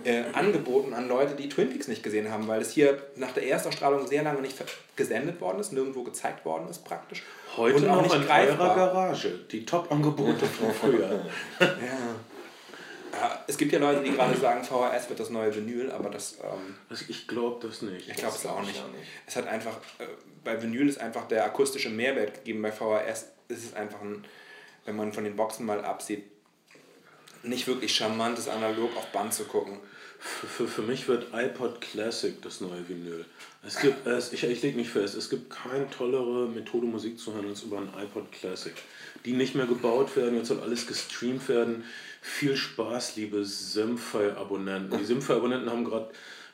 [0.03, 3.47] äh, angeboten an Leute, die Twin Peaks nicht gesehen haben, weil es hier nach der
[3.47, 4.57] Erstausstrahlung sehr lange nicht
[4.95, 7.23] gesendet worden ist, nirgendwo gezeigt worden ist praktisch.
[7.55, 8.75] Heute Und auch noch nicht in eurer greifbar.
[8.75, 9.29] Garage.
[9.51, 11.25] Die Top-Angebote von früher.
[13.17, 16.33] Ja, es gibt ja Leute, die gerade sagen, VHS wird das neue Vinyl, aber das,
[16.43, 18.09] ähm, Also ich glaube das nicht.
[18.09, 18.73] ich glaube es auch nicht.
[18.73, 19.07] nicht.
[19.25, 20.05] Es hat einfach, äh,
[20.43, 24.23] bei Vinyl ist einfach der akustische Mehrwert gegeben, bei VHS ist es einfach ein,
[24.85, 26.23] wenn man von den Boxen mal absieht,
[27.43, 29.79] nicht wirklich charmantes analog auf Band zu gucken.
[30.19, 33.25] Für, für, für mich wird iPod Classic das neue Vinyl.
[33.63, 37.33] Es gibt, es, ich, ich lege mich fest, es gibt keine tollere Methode, Musik zu
[37.33, 38.73] hören, als über ein iPod Classic.
[39.25, 41.83] Die nicht mehr gebaut werden, jetzt soll alles gestreamt werden.
[42.21, 44.97] Viel Spaß, liebe Simfy-Abonnenten.
[44.97, 46.09] Die Simfy-Abonnenten haben gerade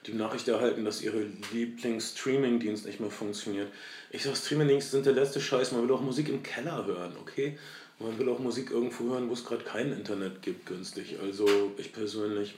[0.08, 3.72] die Nachricht erhalten, dass ihre Lieblings-Streaming-Dienst nicht mehr funktioniert.
[4.10, 5.72] Ich sag, Streaming-Dienste sind der letzte Scheiß.
[5.72, 7.58] Man will auch Musik im Keller hören, okay?
[8.00, 11.18] Man will auch Musik irgendwo hören, wo es gerade kein Internet gibt, günstig.
[11.22, 12.56] Also ich persönlich,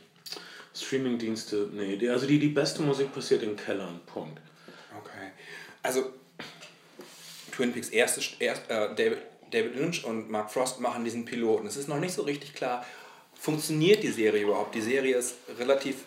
[0.73, 1.97] Streaming-Dienste, nee.
[1.97, 4.39] Die, also die, die beste Musik passiert in Kellern, Punkt.
[4.97, 5.31] Okay.
[5.81, 6.13] Also,
[7.51, 9.17] Twin Peaks, erste, erst, äh, David,
[9.51, 11.67] David Lynch und Mark Frost machen diesen Piloten.
[11.67, 12.85] Es ist noch nicht so richtig klar,
[13.35, 14.73] funktioniert die Serie überhaupt?
[14.73, 16.05] Die Serie ist relativ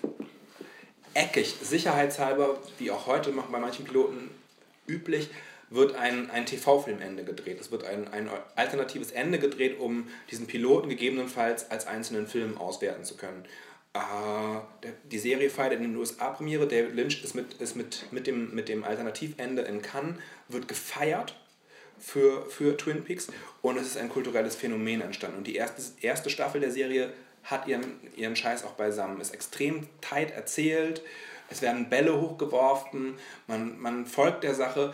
[1.16, 1.56] eckig.
[1.62, 4.30] Sicherheitshalber, wie auch heute noch bei manchen Piloten
[4.86, 5.30] üblich,
[5.70, 7.60] wird ein, ein TV-Filmende gedreht.
[7.60, 13.04] Es wird ein, ein alternatives Ende gedreht, um diesen Piloten gegebenenfalls als einzelnen Film auswerten
[13.04, 13.44] zu können.
[13.94, 16.68] Äh, die Serie feiert in den USA Premiere.
[16.68, 21.34] David Lynch ist, mit, ist mit, mit, dem, mit dem Alternativende in Cannes, wird gefeiert
[21.98, 23.28] für, für Twin Peaks
[23.62, 25.38] und es ist ein kulturelles Phänomen entstanden.
[25.38, 27.12] Und die erste, erste Staffel der Serie
[27.46, 27.84] hat ihren,
[28.16, 29.20] ihren Scheiß auch beisammen.
[29.20, 31.02] Ist extrem tight erzählt,
[31.48, 33.14] es werden Bälle hochgeworfen,
[33.46, 34.92] man, man folgt der Sache.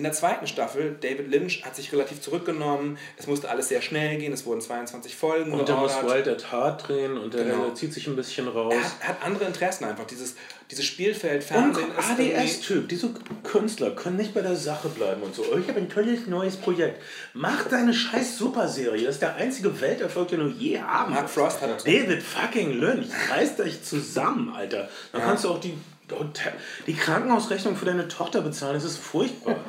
[0.00, 4.16] In der zweiten Staffel, David Lynch hat sich relativ zurückgenommen, es musste alles sehr schnell
[4.16, 7.68] gehen, es wurden 22 Folgen Und der muss Wild at Heart drehen und der Genau.
[7.74, 8.72] zieht sich ein bisschen raus.
[8.74, 10.06] Er hat, hat andere Interessen einfach.
[10.06, 10.36] Dieses,
[10.70, 13.10] dieses Spielfeld, Und Fernsehen ADS-Typ, diese
[13.42, 15.42] Künstler können nicht bei der Sache bleiben und so.
[15.58, 17.02] Ich habe ein tolles neues Projekt.
[17.34, 19.04] Mach deine scheiß Superserie.
[19.04, 21.28] Das ist der einzige Welterfolg, den du je haben Mark.
[21.28, 24.88] Frost hat- David fucking Lynch, reißt euch zusammen, Alter.
[25.12, 25.74] Dann kannst du auch die,
[26.18, 26.52] Hotel-
[26.86, 28.74] die Krankenhausrechnung für deine Tochter bezahlen.
[28.74, 29.56] Das ist furchtbar.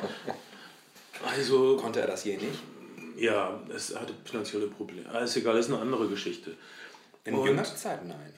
[1.24, 2.58] Also, Konnte er das je nicht?
[3.16, 5.08] ja, es hatte finanzielle Probleme.
[5.12, 6.54] Ah, ist egal, ist eine andere Geschichte.
[7.24, 8.04] In Und- jüngerer Zeit?
[8.04, 8.32] Nein.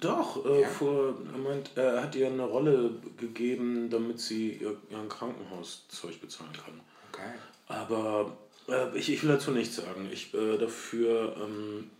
[0.00, 0.68] Doch, äh, Ja.
[0.68, 6.52] vor, er, meint, er hat ihr eine Rolle gegeben, damit sie ihr, ihren Krankenhauszeug bezahlen
[6.54, 6.80] kann.
[7.12, 7.32] Okay.
[7.68, 8.34] Aber
[8.68, 10.08] äh, ich, ich will dazu nichts sagen.
[10.10, 11.90] Ich, äh, dafür ähm,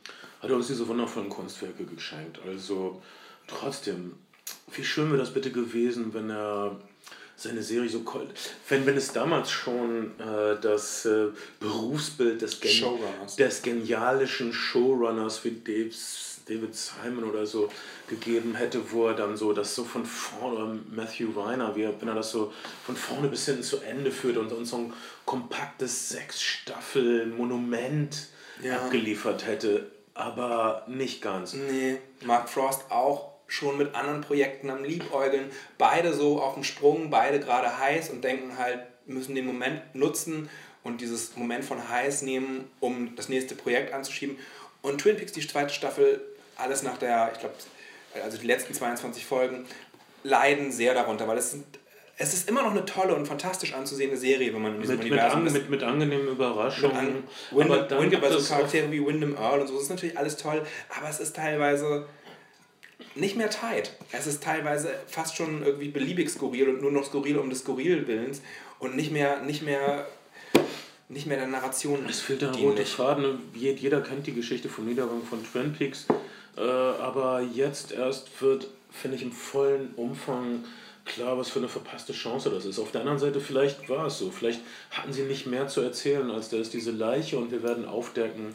[0.40, 2.40] hat er uns diese wundervollen Kunstwerke geschenkt.
[2.46, 3.02] Also
[3.46, 4.14] trotzdem,
[4.74, 6.76] wie schön wäre das bitte gewesen, wenn er
[7.36, 8.02] seine Serie so
[8.68, 11.28] wenn, wenn es damals schon äh, das äh,
[11.58, 13.36] Berufsbild des, Gen Showrunners.
[13.36, 15.90] des genialischen Showrunners wie Dave,
[16.46, 17.70] David Simon oder so
[18.08, 22.08] gegeben hätte, wo er dann so das so von vorne, Matthew Weiner, wie er, wenn
[22.08, 22.52] er das so
[22.84, 24.92] von vorne bis hinten zu Ende führt und uns so ein
[25.24, 28.26] kompaktes Sechs-Staffel-Monument
[28.62, 28.76] Ja.
[28.82, 29.90] abgeliefert hätte.
[30.12, 31.54] Aber nicht ganz.
[31.54, 35.50] Nee, Mark Frost auch schon mit anderen Projekten am Liebäugeln.
[35.76, 40.48] Beide so auf dem Sprung, beide gerade heiß und denken halt, müssen den Moment nutzen
[40.84, 44.38] und dieses Moment von heiß nehmen, um das nächste Projekt anzuschieben.
[44.82, 46.20] Und Twin Peaks, die zweite Staffel,
[46.56, 47.54] alles nach der, ich glaube,
[48.22, 49.66] also die letzten 22 Folgen,
[50.22, 51.64] leiden sehr darunter, weil es sind
[52.22, 55.04] es ist immer noch eine tolle und fantastisch anzusehende Serie, wenn man in diesem Mit,
[55.04, 55.52] mit, Universum an, ist.
[55.54, 56.94] mit, mit angenehmen Überraschungen.
[56.94, 59.88] An aber Wyndham, dann Wyndham, gibt also Charaktere wie Wyndham Earl und so, das ist
[59.88, 60.60] natürlich alles toll,
[60.94, 62.04] aber es ist teilweise
[63.14, 63.92] nicht mehr tight.
[64.12, 68.06] Es ist teilweise fast schon irgendwie beliebig skurril und nur noch skurril um des skurril
[68.06, 68.40] Willens
[68.78, 70.06] und nicht mehr, nicht mehr,
[71.08, 72.06] nicht mehr der Narration.
[72.08, 72.84] Es fehlt der rote.
[72.86, 73.38] Faden.
[73.54, 76.06] Je- Jeder kennt die Geschichte vom Niedergang von Twin Peaks.
[76.56, 80.64] Äh, aber jetzt erst wird, finde ich, im vollen Umfang
[81.04, 82.78] klar, was für eine verpasste Chance das ist.
[82.78, 84.30] Auf der anderen Seite, vielleicht war es so.
[84.30, 87.84] Vielleicht hatten sie nicht mehr zu erzählen, als da ist diese Leiche und wir werden
[87.86, 88.54] aufdecken,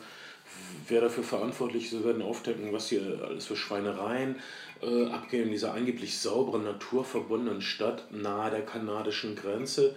[0.88, 1.94] wer dafür verantwortlich ist.
[1.94, 4.40] Wir werden aufdecken, was hier alles für Schweinereien
[4.82, 9.96] äh, abgehen in dieser angeblich sauberen, naturverbundenen Stadt nahe der kanadischen Grenze.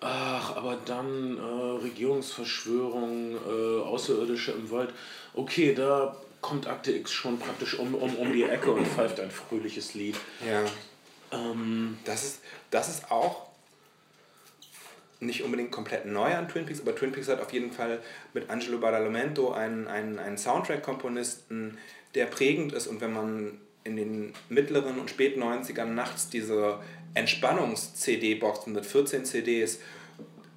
[0.00, 1.40] Ach, aber dann äh,
[1.82, 4.94] Regierungsverschwörung, äh, Außerirdische im Wald.
[5.34, 9.30] Okay, da kommt Akte X schon praktisch um, um, um die Ecke und pfeift ein
[9.30, 10.16] fröhliches Lied.
[10.46, 10.64] Ja.
[11.38, 13.49] Ähm, Das ist, das ist auch
[15.20, 18.00] nicht unbedingt komplett neu an Twin Peaks, aber Twin Peaks hat auf jeden Fall
[18.32, 21.78] mit Angelo Badalamento einen, einen, einen Soundtrack-Komponisten,
[22.14, 26.78] der prägend ist und wenn man in den mittleren und späten 90ern nachts diese
[27.14, 29.80] Entspannungs-CD-Boxen mit 14 CDs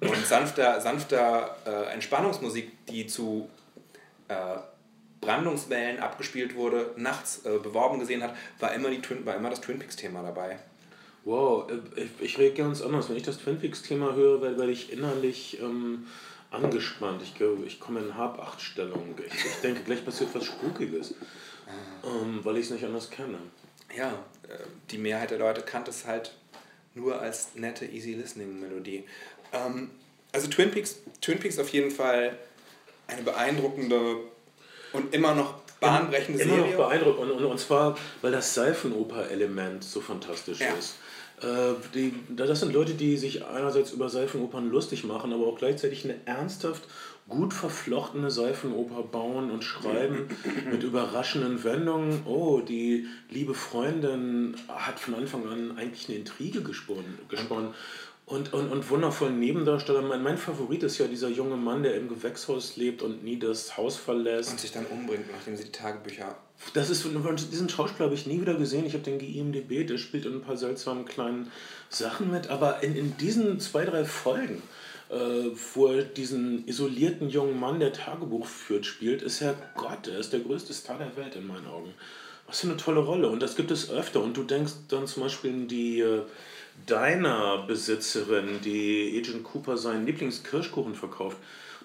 [0.00, 3.48] und sanfter, sanfter äh, Entspannungsmusik, die zu
[4.28, 4.34] äh,
[5.20, 9.60] Brandungswellen abgespielt wurde, nachts äh, beworben gesehen hat, war immer, die Twin, war immer das
[9.60, 10.58] Twin Peaks-Thema dabei.
[11.24, 13.08] Wow, äh, ich, ich rede ganz anders.
[13.08, 16.06] Wenn ich das Twin Peaks-Thema höre, werde, werde ich innerlich ähm,
[16.50, 17.22] angespannt.
[17.22, 17.34] Ich,
[17.66, 19.14] ich komme in Hab-Acht-Stellung.
[19.26, 21.14] Ich, ich denke, gleich passiert was Spukiges,
[22.04, 23.38] ähm, weil ich es nicht anders kenne.
[23.96, 24.10] Ja,
[24.48, 24.58] äh,
[24.90, 26.34] die Mehrheit der Leute kannte es halt
[26.94, 29.04] nur als nette Easy Listening Melodie.
[29.52, 29.90] Ähm,
[30.32, 32.36] also Twin Peaks, Twin Peaks auf jeden Fall
[33.06, 34.16] eine beeindruckende
[34.92, 36.70] und immer noch bahnbrechende Immer Serie.
[36.76, 37.30] noch beeindruckend.
[37.32, 40.72] Und, und, und zwar, weil das Seifenoper-Element so fantastisch Ja.
[40.74, 40.94] ist.
[41.40, 46.04] Äh, die, das sind Leute, die sich einerseits über Seifenopern lustig machen, aber auch gleichzeitig
[46.04, 46.82] eine ernsthaft
[47.28, 50.28] gut verflochtene Seifenoper bauen und schreiben
[50.70, 52.22] mit überraschenden Wendungen.
[52.26, 57.18] Oh, die liebe Freundin hat von Anfang an eigentlich eine Intrige gesponnen.
[57.28, 57.70] gesponnen.
[58.26, 60.08] Und, und, und wundervollen Nebendarstellern.
[60.08, 63.76] Mein, mein Favorit ist ja dieser junge Mann, der im Gewächshaus lebt und nie das
[63.76, 64.50] Haus verlässt.
[64.50, 66.34] und sich dann umbringt, nachdem sie die Tagebücher.
[66.72, 68.86] Das ist, diesen Schauspieler habe ich nie wieder gesehen.
[68.86, 71.50] Ich habe den GIMDB, der spielt in ein paar seltsamen kleinen
[71.90, 72.48] Sachen mit.
[72.48, 74.62] Aber in, in diesen zwei, drei Folgen,
[75.10, 80.08] äh, wo er diesen isolierten jungen Mann, der Tagebuch führt, spielt, ist er Gott.
[80.08, 81.92] Er ist der größte Star der Welt in meinen Augen.
[82.46, 83.28] Was für eine tolle Rolle.
[83.28, 84.22] Und das gibt es öfter.
[84.22, 86.22] Und du denkst dann zum Beispiel in die äh,
[86.88, 91.36] Diner-Besitzerin, die Agent Cooper seinen Lieblingskirschkuchen verkauft.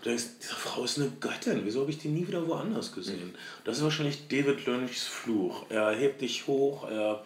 [0.01, 1.61] Du denkst, diese Frau ist eine Göttin.
[1.65, 3.35] Wieso habe ich die nie wieder woanders gesehen?
[3.65, 5.65] Das ist wahrscheinlich David Lynchs Fluch.
[5.69, 7.23] Er hebt dich hoch, er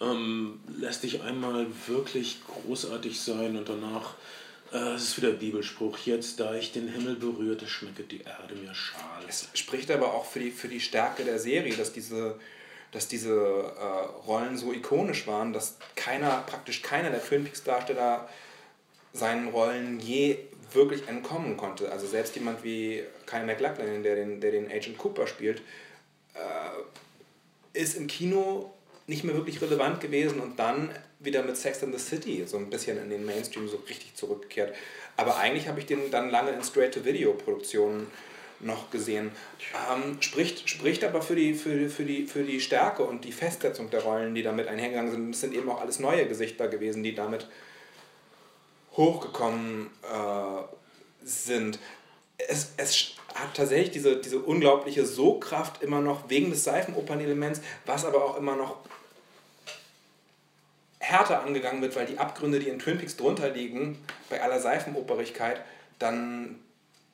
[0.00, 4.14] ähm, lässt dich einmal wirklich großartig sein und danach,
[4.72, 8.74] äh, es ist wieder Bibelspruch, jetzt da ich den Himmel berührte, schmecket die Erde mir
[8.74, 9.22] schal.
[9.28, 12.38] Es spricht aber auch für die, für die Stärke der Serie, dass diese,
[12.92, 18.28] dass diese äh, Rollen so ikonisch waren, dass keiner, praktisch keiner der Twin Peaks Darsteller
[19.12, 20.38] seinen Rollen je
[20.72, 21.90] wirklich entkommen konnte.
[21.90, 25.62] Also selbst jemand wie Kyle MacLachlan, der den, der den Agent Cooper spielt,
[26.34, 28.72] äh, ist im Kino
[29.06, 32.70] nicht mehr wirklich relevant gewesen und dann wieder mit Sex and the City so ein
[32.70, 34.74] bisschen in den Mainstream so richtig zurückgekehrt.
[35.16, 38.06] Aber eigentlich habe ich den dann lange in Straight-to-Video-Produktionen
[38.60, 39.32] noch gesehen.
[39.90, 43.90] Ähm, spricht, spricht aber für die, für, für, die, für die Stärke und die Festsetzung
[43.90, 45.30] der Rollen, die damit einhergegangen sind.
[45.34, 47.46] Es sind eben auch alles neue Gesichter gewesen, die damit
[48.96, 50.62] hochgekommen äh,
[51.24, 51.78] sind.
[52.36, 58.24] Es, es hat tatsächlich diese, diese unglaubliche So-Kraft immer noch wegen des Seifenopernelements, was aber
[58.24, 58.78] auch immer noch
[60.98, 65.60] härter angegangen wird, weil die Abgründe, die in Twin Peaks drunter liegen, bei aller Seifenoperigkeit,
[65.98, 66.58] dann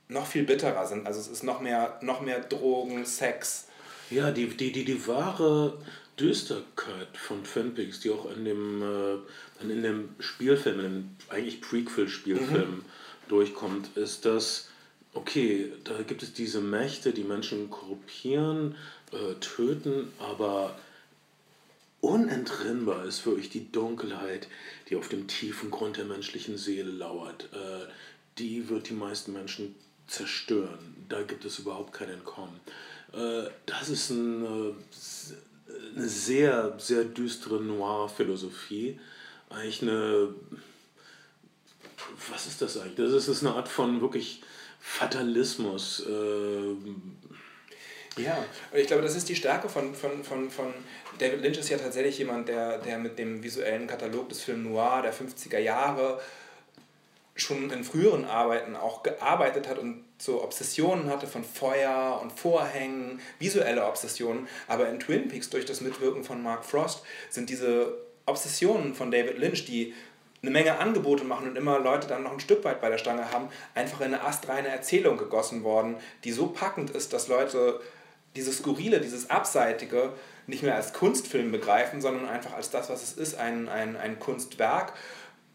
[0.09, 1.07] noch viel bitterer sind.
[1.07, 3.69] Also es ist noch mehr, noch mehr Drogen, Sex.
[4.11, 5.79] Ja, die, die, die, die wahre
[6.19, 7.43] Düsterkeit von
[7.75, 12.85] Peaks, die auch in dem, äh, in dem Spielfilm, in dem eigentlich Prequel-Spielfilm mhm.
[13.29, 14.69] durchkommt, ist, dass,
[15.13, 18.77] okay, da gibt es diese Mächte, die Menschen korruptieren,
[19.13, 20.79] äh, töten, aber
[22.01, 24.49] unentrinnbar ist wirklich die Dunkelheit,
[24.89, 27.49] die auf dem tiefen Grund der menschlichen Seele lauert.
[27.53, 27.91] Äh,
[28.39, 29.75] die wird die meisten Menschen
[30.07, 31.07] zerstören.
[31.09, 32.61] Da gibt es überhaupt kein Entkommen.
[33.13, 34.75] Äh, das ist eine,
[35.95, 38.99] eine sehr, sehr düstere Noir-Philosophie.
[39.51, 40.35] Eigentlich eine.
[42.31, 43.13] Was ist das eigentlich?
[43.13, 44.43] Das ist eine Art von wirklich
[44.81, 46.05] Fatalismus.
[46.07, 46.77] Äh,
[48.23, 50.73] ja, ich glaube, das ist die Stärke von, von, von, von
[51.19, 55.03] David Lynch ist ja tatsächlich jemand, der, der mit dem visuellen Katalog des Film Noir
[55.03, 56.21] der 50er Jahre
[57.37, 63.21] schon in früheren Arbeiten auch gearbeitet hat und so Obsessionen hatte von Feuer und Vorhängen,
[63.39, 64.49] visuelle Obsessionen.
[64.67, 67.95] Aber in Twin Peaks durch das Mitwirken von Mark Frost sind diese
[68.25, 69.95] Obsessionen von David Lynch, die
[70.43, 73.31] eine Menge Angebote machen und immer Leute dann noch ein Stück weit bei der Stange
[73.31, 77.81] haben, einfach in eine astreine Erzählung gegossen worden, die so packend ist, dass Leute
[78.37, 80.13] dieses Skurrile, dieses Abseitige
[80.47, 84.19] nicht mehr als Kunstfilm begreifen, sondern einfach als das, was es ist, ein, ein, ein
[84.19, 84.93] Kunstwerk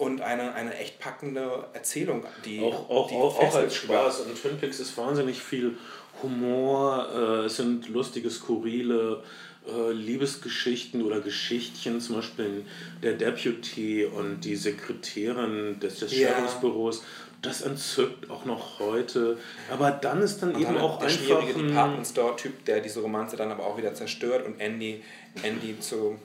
[0.02, 4.26] und eine, eine echt packende Erzählung, die auch, auch, die auch, auch als Spaß.
[4.26, 5.78] In Twin Peaks ist wahnsinnig viel
[6.24, 9.22] Humor, äh, es sind lustige, skurrile
[9.68, 12.66] äh, Liebesgeschichten oder Geschichtchen, zum Beispiel
[13.04, 16.30] der Deputy und die Sekretärin des, des ja.
[16.30, 17.04] Sheriffsbüros
[17.44, 19.38] das entzückt auch noch heute.
[19.72, 22.66] Aber dann ist dann und eben dann auch der einfach schwierige ein Department Store Typ,
[22.66, 25.04] der diese Romanze dann aber auch wieder zerstört und Andy,
[25.42, 26.20] Andy zu,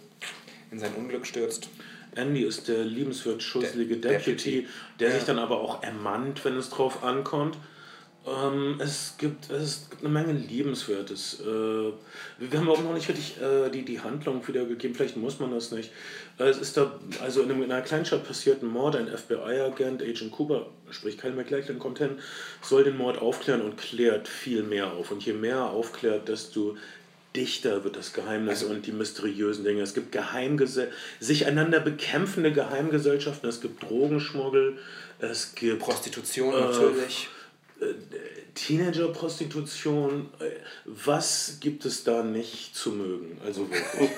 [0.70, 1.68] in sein Unglück stürzt.
[2.16, 5.14] Andy ist der liebenswert schusselige Deputy, Deputy, der ja.
[5.14, 7.57] sich dann aber auch ermannt, wenn es drauf ankommt.
[8.26, 11.40] Ähm, es, gibt, es gibt eine Menge Liebenswertes.
[11.40, 15.52] Äh, wir haben auch noch nicht richtig äh, die, die Handlung wiedergegeben, vielleicht muss man
[15.52, 15.92] das nicht.
[16.38, 20.02] Äh, es ist da, also in, einem, in einer Kleinstadt passiert ein Mord, ein FBI-Agent,
[20.02, 22.18] Agent Cooper, sprich Kyle McLachlan, kommt hin,
[22.62, 25.12] soll den Mord aufklären und klärt viel mehr auf.
[25.12, 26.76] Und je mehr er aufklärt, desto
[27.37, 29.83] dichter wird das Geheimnis also, und die mysteriösen Dinge.
[29.83, 34.79] Es gibt Geheimgese sich einander bekämpfende Geheimgesellschaften, es gibt Drogenschmuggel,
[35.18, 37.29] es gibt Prostitution äh, natürlich.
[38.55, 40.44] Teenager-Prostitution, äh,
[40.87, 43.38] was gibt es da nicht zu mögen?
[43.44, 44.11] Also wirklich.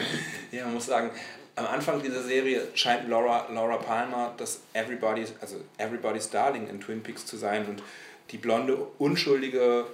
[0.52, 1.10] ja, man muss sagen,
[1.56, 7.02] am Anfang dieser Serie scheint Laura, Laura Palmer das Everybody's, also Everybody's Darling in Twin
[7.02, 7.82] Peaks zu sein und
[8.30, 9.86] die blonde, unschuldige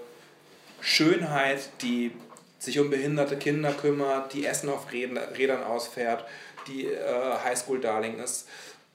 [0.81, 2.11] Schönheit, die
[2.63, 6.25] sich um behinderte Kinder kümmert, die Essen auf Rädern ausfährt,
[6.69, 8.47] die äh, Highschool-Darling ist.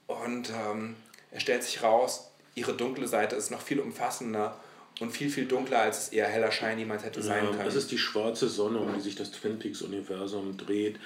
[0.06, 0.96] Und ähm,
[1.30, 4.56] er stellt sich raus, ihre dunkle Seite ist noch viel umfassender
[5.00, 7.68] und viel, viel dunkler, als es eher heller Schein jemals hätte sein ja, können.
[7.68, 10.96] Es ist die schwarze Sonne, um die sich das Twin Peaks-Universum dreht.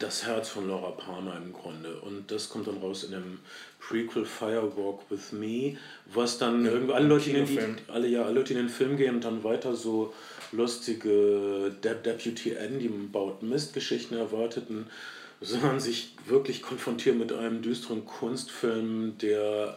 [0.00, 2.00] Das Herz von Laura Palmer im Grunde.
[2.00, 3.38] Und das kommt dann raus in dem
[3.78, 8.40] Prequel Firewalk with Me, was dann ja, irgendwie alle Leute, in den, alle, ja, alle
[8.40, 10.12] Leute in den Film gehen und dann weiter so
[10.52, 14.86] lustige De Deputy Andy baut Mistgeschichten erwarteten,
[15.40, 19.76] sondern sich wirklich konfrontiert mit einem düsteren Kunstfilm, der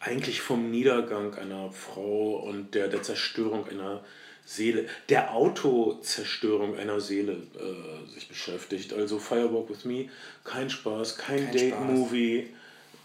[0.00, 4.02] eigentlich vom Niedergang einer Frau und der, der Zerstörung einer
[4.44, 8.94] Seele, der Autozerstörung einer Seele äh, sich beschäftigt.
[8.94, 10.08] Also Firewalk with Me,
[10.44, 12.48] kein Spaß, kein, kein Date-Movie,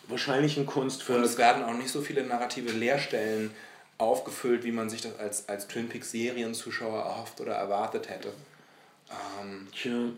[0.08, 1.20] wahrscheinlich ein Kunstwerk.
[1.20, 3.52] Und es werden auch nicht so viele narrative Leerstellen
[3.98, 8.30] aufgefüllt, wie man sich das als, als Twin Peaks Serienzuschauer erhofft oder erwartet hätte.
[9.42, 10.10] Ähm, Tja.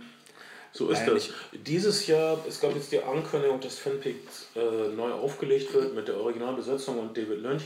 [0.71, 1.30] So ist das.
[1.53, 4.17] Dieses Jahr, es gab jetzt die Ankündigung, dass Fanpick
[4.55, 7.63] äh, neu aufgelegt wird mit der Originalbesetzung und David Lynch.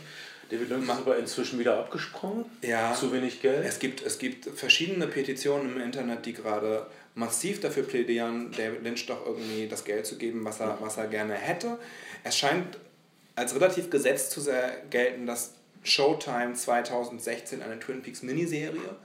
[0.52, 2.46] David Lynch ist aber inzwischen wieder abgesprungen.
[2.62, 2.94] Ja.
[2.94, 3.66] Zu wenig Geld.
[3.66, 6.86] Es gibt, es gibt verschiedene Petitionen im Internet, die gerade
[7.16, 11.08] massiv dafür plädieren, David Lynch doch irgendwie das Geld zu geben, was er, was er
[11.08, 11.80] gerne hätte.
[12.24, 12.78] Es scheint
[13.36, 14.46] als relativ gesetzt zu
[14.92, 15.54] gelten, dass
[15.84, 18.96] Showtime 2016 eine Twin Peaks Miniserie,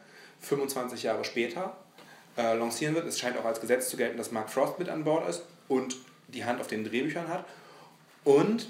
[0.41, 1.77] 25 Jahre später,
[2.37, 3.07] äh, lancieren wird.
[3.07, 5.97] Es scheint auch als Gesetz zu gelten, dass Mark Frost mit an Bord ist und
[6.29, 7.45] die Hand auf den Drehbüchern hat.
[8.25, 8.66] Und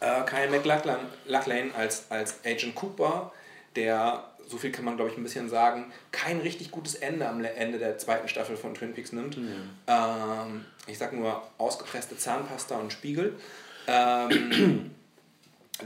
[0.00, 3.32] äh, Kyle McLachlan als, als Agent Cooper,
[3.76, 7.42] der, so viel kann man glaube ich ein bisschen sagen, kein richtig gutes Ende am
[7.44, 9.36] Ende der zweiten Staffel von Twin Peaks nimmt.
[9.38, 9.70] Mhm.
[9.86, 13.38] Ähm, ich sag nur ausgepresste Zahnpasta und Spiegel.
[13.86, 14.90] Ähm,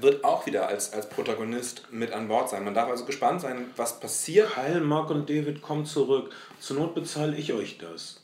[0.01, 2.65] wird auch wieder als, als Protagonist mit an Bord sein.
[2.65, 4.57] Man darf also gespannt sein, was passiert.
[4.57, 6.33] Heil, Mark und David, kommt zurück.
[6.61, 8.21] Zur Not bezahle ich euch das.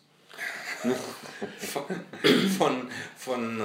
[1.58, 1.82] von
[2.58, 3.64] von, von äh,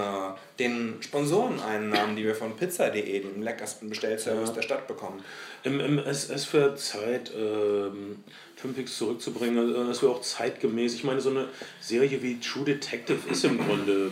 [0.59, 4.55] den Sponsoreneinnahmen, die wir von pizza.de, dem leckersten Bestellservice ja.
[4.55, 5.23] der Stadt bekommen.
[5.63, 8.23] Im, im, es, es wird Zeit, ähm,
[8.59, 9.89] Twin zurückzubringen.
[9.89, 10.95] Es wird auch zeitgemäß.
[10.95, 11.49] Ich meine, so eine
[11.79, 14.11] Serie wie True Detective ist im Grunde.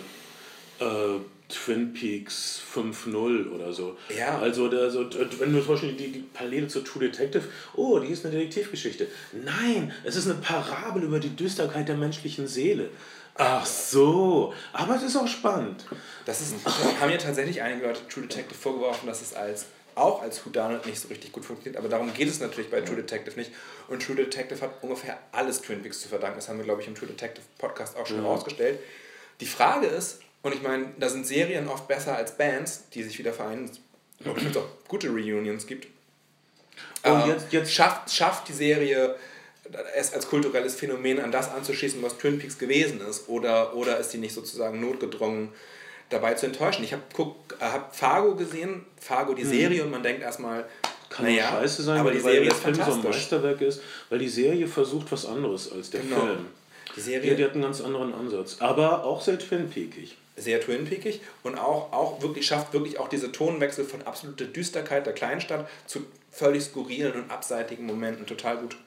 [0.80, 1.20] Äh,
[1.52, 3.98] Twin Peaks 5.0 oder so.
[4.16, 4.40] Ja.
[4.40, 7.44] Also, also, wenn du zum Beispiel die, die Parallele zu True Detective,
[7.76, 9.08] oh, die ist eine Detektivgeschichte.
[9.34, 12.90] Nein, es ist eine Parabel über die Düsterkeit der menschlichen Seele.
[13.36, 15.86] Ach so, aber es ist auch spannend.
[16.26, 16.56] Das ist,
[17.00, 21.00] haben ja tatsächlich einige Leute True Detective vorgeworfen, dass es als auch als Whodunit nicht
[21.00, 23.52] so richtig gut funktioniert, aber darum geht es natürlich bei True Detective nicht.
[23.88, 26.38] Und True Detective hat ungefähr alles Twin Peaks zu verdanken.
[26.38, 28.24] Das haben wir, glaube ich, im True Detective Podcast auch schon ja.
[28.24, 28.80] herausgestellt.
[29.42, 33.18] Die Frage ist, und ich meine, da sind Serien oft besser als Bands, die sich
[33.20, 33.70] wieder vereinen.
[34.26, 35.88] Obwohl es auch gute Reunions gibt.
[37.04, 39.16] Und jetzt, jetzt schafft, schafft die Serie
[39.96, 43.30] es als kulturelles Phänomen an das anzuschließen, was Twin Peaks gewesen ist?
[43.30, 45.50] Oder, oder ist die nicht sozusagen notgedrungen
[46.10, 46.84] dabei zu enttäuschen?
[46.84, 47.04] Ich habe
[47.60, 49.50] hab Fargo gesehen, Fargo die mhm.
[49.50, 50.66] Serie, und man denkt erstmal,
[51.10, 53.82] kann naja, scheiße sein, aber weil, die Serie weil der Film so ein Meisterwerk ist,
[54.10, 56.22] weil die Serie versucht was anderes als der genau.
[56.22, 56.46] Film.
[56.96, 60.60] Die Serie die, die hat einen ganz anderen Ansatz, aber auch sehr Twin Peakig sehr
[60.60, 65.14] Twin Peakig und auch, auch wirklich schafft wirklich auch diese Tonwechsel von absoluter Düsterkeit der
[65.14, 68.78] Kleinstadt zu völlig skurrilen und abseitigen Momenten total gut.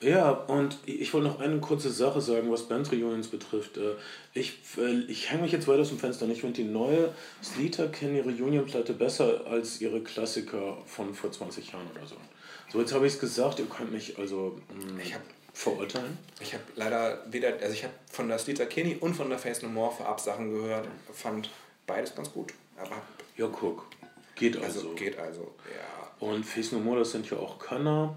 [0.00, 3.78] Ja, und ich wollte noch eine kurze Sache sagen, was Band Reunions betrifft.
[3.78, 3.94] Äh,
[4.32, 6.28] ich, äh, ich hänge mich jetzt weiter aus dem Fenster.
[6.28, 11.86] Ich finde die neue Sleater Kenny Reunion-Platte besser als ihre Klassiker von vor 20 Jahren
[11.96, 12.14] oder so.
[12.72, 14.60] So, jetzt habe ich es gesagt, ihr könnt mich also.
[14.68, 15.24] Mh, ich habe
[15.58, 16.16] verurteilen?
[16.40, 19.62] Ich habe leider weder, also ich habe von der Sleater Kenny und von der Face
[19.62, 21.50] No More vorab Sachen gehört, fand
[21.86, 22.54] beides ganz gut.
[22.76, 23.02] Aber
[23.36, 23.86] ja, guck.
[24.36, 24.80] Geht also.
[24.80, 26.26] also geht also, ja.
[26.26, 28.16] Und Face No More, das sind ja auch Könner.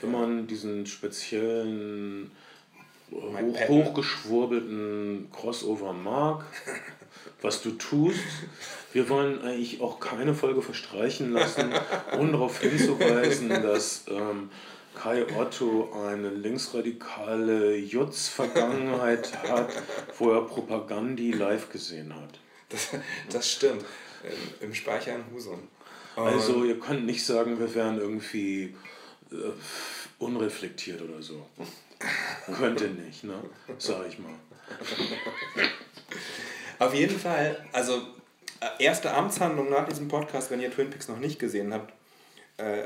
[0.00, 0.18] Wenn ja.
[0.18, 2.32] man diesen speziellen
[3.12, 6.44] hoch, hochgeschwurbelten Crossover mag,
[7.40, 8.18] was du tust.
[8.92, 11.72] Wir wollen eigentlich auch keine Folge verstreichen lassen,
[12.18, 14.50] ohne darauf hinzuweisen, dass ähm,
[14.94, 19.70] Kai Otto eine linksradikale Jutz-Vergangenheit hat,
[20.18, 22.38] wo er Propagandi live gesehen hat.
[22.68, 22.88] Das,
[23.30, 23.84] das stimmt.
[24.60, 25.68] Im Speicher in Husum.
[26.16, 28.74] Also ihr könnt nicht sagen, wir wären irgendwie
[29.30, 29.36] äh,
[30.18, 31.46] unreflektiert oder so.
[32.56, 33.42] Könnte nicht, ne?
[33.78, 34.34] Sag ich mal.
[36.78, 38.02] Auf jeden Fall, also
[38.60, 41.92] äh, erste Amtshandlung nach diesem Podcast, wenn ihr Twin Peaks noch nicht gesehen habt,
[42.56, 42.84] äh,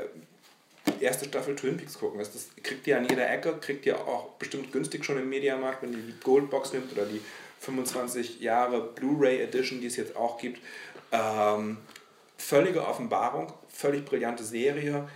[0.99, 2.19] erste Staffel Twin Peaks gucken.
[2.19, 5.83] Das, das kriegt ihr an jeder Ecke, kriegt ihr auch bestimmt günstig schon im Mediamarkt,
[5.83, 7.21] wenn ihr die Goldbox nimmt oder die
[7.59, 10.61] 25 Jahre Blu-ray Edition, die es jetzt auch gibt.
[11.11, 11.77] Ähm,
[12.37, 15.07] völlige Offenbarung, völlig brillante Serie.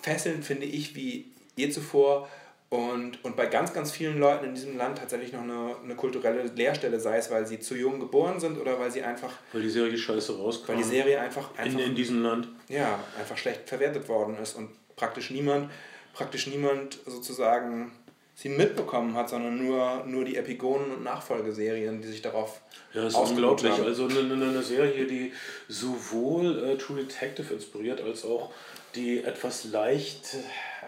[0.00, 2.28] Fesselnd finde ich wie je zuvor.
[2.70, 6.42] Und, und bei ganz, ganz vielen Leuten in diesem Land tatsächlich noch eine, eine kulturelle
[6.42, 9.32] Leerstelle, sei es, weil sie zu jung geboren sind oder weil sie einfach.
[9.54, 10.72] Weil die Serie scheiße rauskam.
[10.72, 11.50] Weil die Serie einfach.
[11.56, 12.48] einfach in, in diesem Land.
[12.68, 15.70] Ja, einfach schlecht verwertet worden ist und praktisch niemand,
[16.12, 17.90] praktisch niemand sozusagen
[18.34, 22.60] sie mitbekommen hat, sondern nur, nur die Epigonen und Nachfolgeserien, die sich darauf
[22.92, 23.72] Ja, das ist unglaublich.
[23.72, 23.84] Haben.
[23.84, 25.32] Also eine, eine Serie, die
[25.68, 28.52] sowohl äh, True Detective inspiriert, als auch
[28.94, 30.36] die etwas leicht,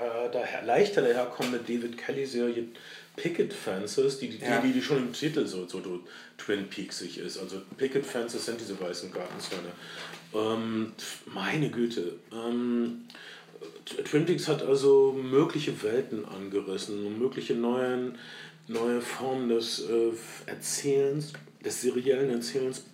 [0.01, 2.64] äh, daher, leichter daherkommende David Kelly-Serie
[3.16, 4.61] Picket Fences, die, die, ja.
[4.61, 6.01] die, die schon im Titel so, so, so
[6.38, 7.38] Twin Peaksig ist.
[7.38, 9.72] Also Picket Fences sind diese weißen Gartenzäune.
[10.34, 10.92] Ähm,
[11.26, 12.14] meine Güte.
[12.32, 13.03] Ähm,
[14.05, 18.16] Twin Peaks hat also mögliche Welten angerissen, mögliche neuen,
[18.68, 20.12] neue Formen des äh,
[20.46, 21.32] Erzählens,
[21.64, 22.84] des seriellen Erzählens.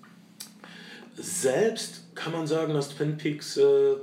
[1.14, 3.94] Selbst kann man sagen, dass Twin Peaks äh,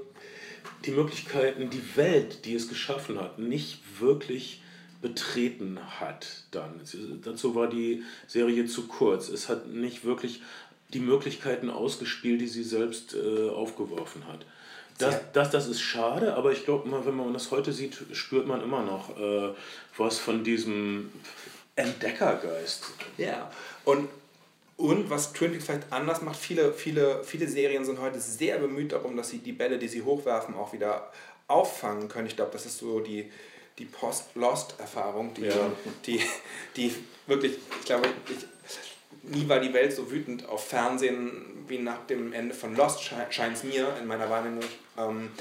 [0.86, 4.61] die Möglichkeiten, die Welt, die es geschaffen hat, nicht wirklich
[5.01, 6.79] betreten hat dann.
[7.23, 9.29] Dazu war die Serie zu kurz.
[9.29, 10.41] Es hat nicht wirklich
[10.93, 14.45] die Möglichkeiten ausgespielt, die sie selbst äh, aufgeworfen hat.
[14.99, 18.61] Das, das, das ist schade, aber ich glaube, wenn man das heute sieht, spürt man
[18.61, 19.49] immer noch äh,
[19.97, 21.11] was von diesem
[21.75, 22.91] Entdeckergeist.
[23.17, 23.51] Ja,
[23.86, 24.07] und
[24.78, 28.91] Und was Twin Peaks vielleicht anders macht, viele, viele, viele Serien sind heute sehr bemüht
[28.91, 31.11] darum, dass sie die Bälle, die sie hochwerfen, auch wieder
[31.47, 32.28] auffangen können.
[32.28, 33.32] Ich glaube, das ist so die,
[33.78, 35.71] die Post-Lost-Erfahrung, die, Ja.
[36.05, 36.21] die,
[36.76, 36.93] die
[37.28, 38.45] wirklich, ich glaube, ich,
[39.24, 43.55] nie war die Welt so wütend auf Fernsehen wie nach dem Ende von Lost, scheint
[43.55, 44.63] es mir in meiner Wahrnehmung.
[44.97, 45.32] Ähm,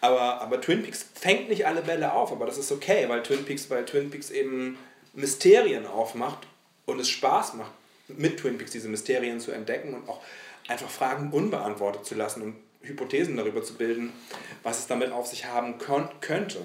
[0.00, 3.44] aber, aber Twin Peaks fängt nicht alle Bälle auf, aber das ist okay, weil Twin
[3.44, 4.78] Peaks, weil Twin Peaks eben
[5.14, 6.46] Mysterien aufmacht
[6.86, 7.72] und es Spaß macht,
[8.18, 10.20] mit Twin Peaks diese Mysterien zu entdecken und auch
[10.68, 14.12] einfach Fragen unbeantwortet zu lassen und Hypothesen darüber zu bilden,
[14.62, 16.58] was es damit auf sich haben könnte.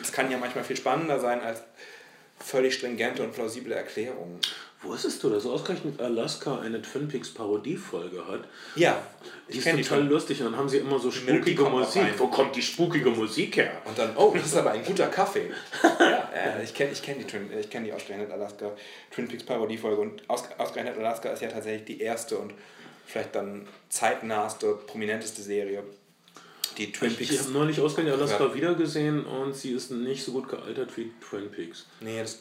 [0.00, 1.60] Es kann ja manchmal viel spannender sein als
[2.38, 4.38] völlig stringente und plausible Erklärungen.
[4.82, 8.44] Wusstest du, dass ausgerechnet Alaska eine Twin Peaks Parodiefolge hat?
[8.76, 9.02] Ja,
[9.48, 10.08] Die ich ist die total schon.
[10.10, 12.02] lustig und dann haben sie immer so spukige Musik.
[12.18, 13.72] Wo kommt die spukige Musik her?
[13.86, 15.50] Und dann, oh, das ist aber ein guter Kaffee.
[16.36, 18.72] ja, ich kenne ich kenn die, Twin- ich kenn die ausgerechnet Alaska
[19.10, 22.54] Twin Peaks Parodiefolge und aus, ausgerechnet Alaska ist ja tatsächlich die erste und
[23.06, 25.82] vielleicht dann zeitnahste, prominenteste Serie,
[26.78, 27.38] die Twin Ich Peaks.
[27.44, 28.54] habe neulich ausgerechnet Alaska Ja.
[28.54, 31.86] wiedergesehen und sie ist nicht so gut gealtert wie Twin Peaks.
[32.00, 32.40] Nee, das,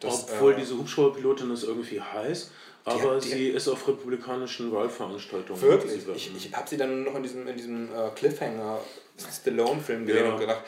[0.00, 2.50] das, Obwohl äh, diese Hubschrauberpilotin ist irgendwie heiß,
[2.84, 5.60] aber hat- sie ist auf republikanischen Wahlveranstaltungen.
[5.60, 6.02] Wirklich?
[6.16, 8.80] Ich, ich habe sie dann noch in diesem, in diesem äh, Cliffhanger
[9.18, 10.32] Stallone-Film gesehen Ja.
[10.32, 10.62] und gedacht,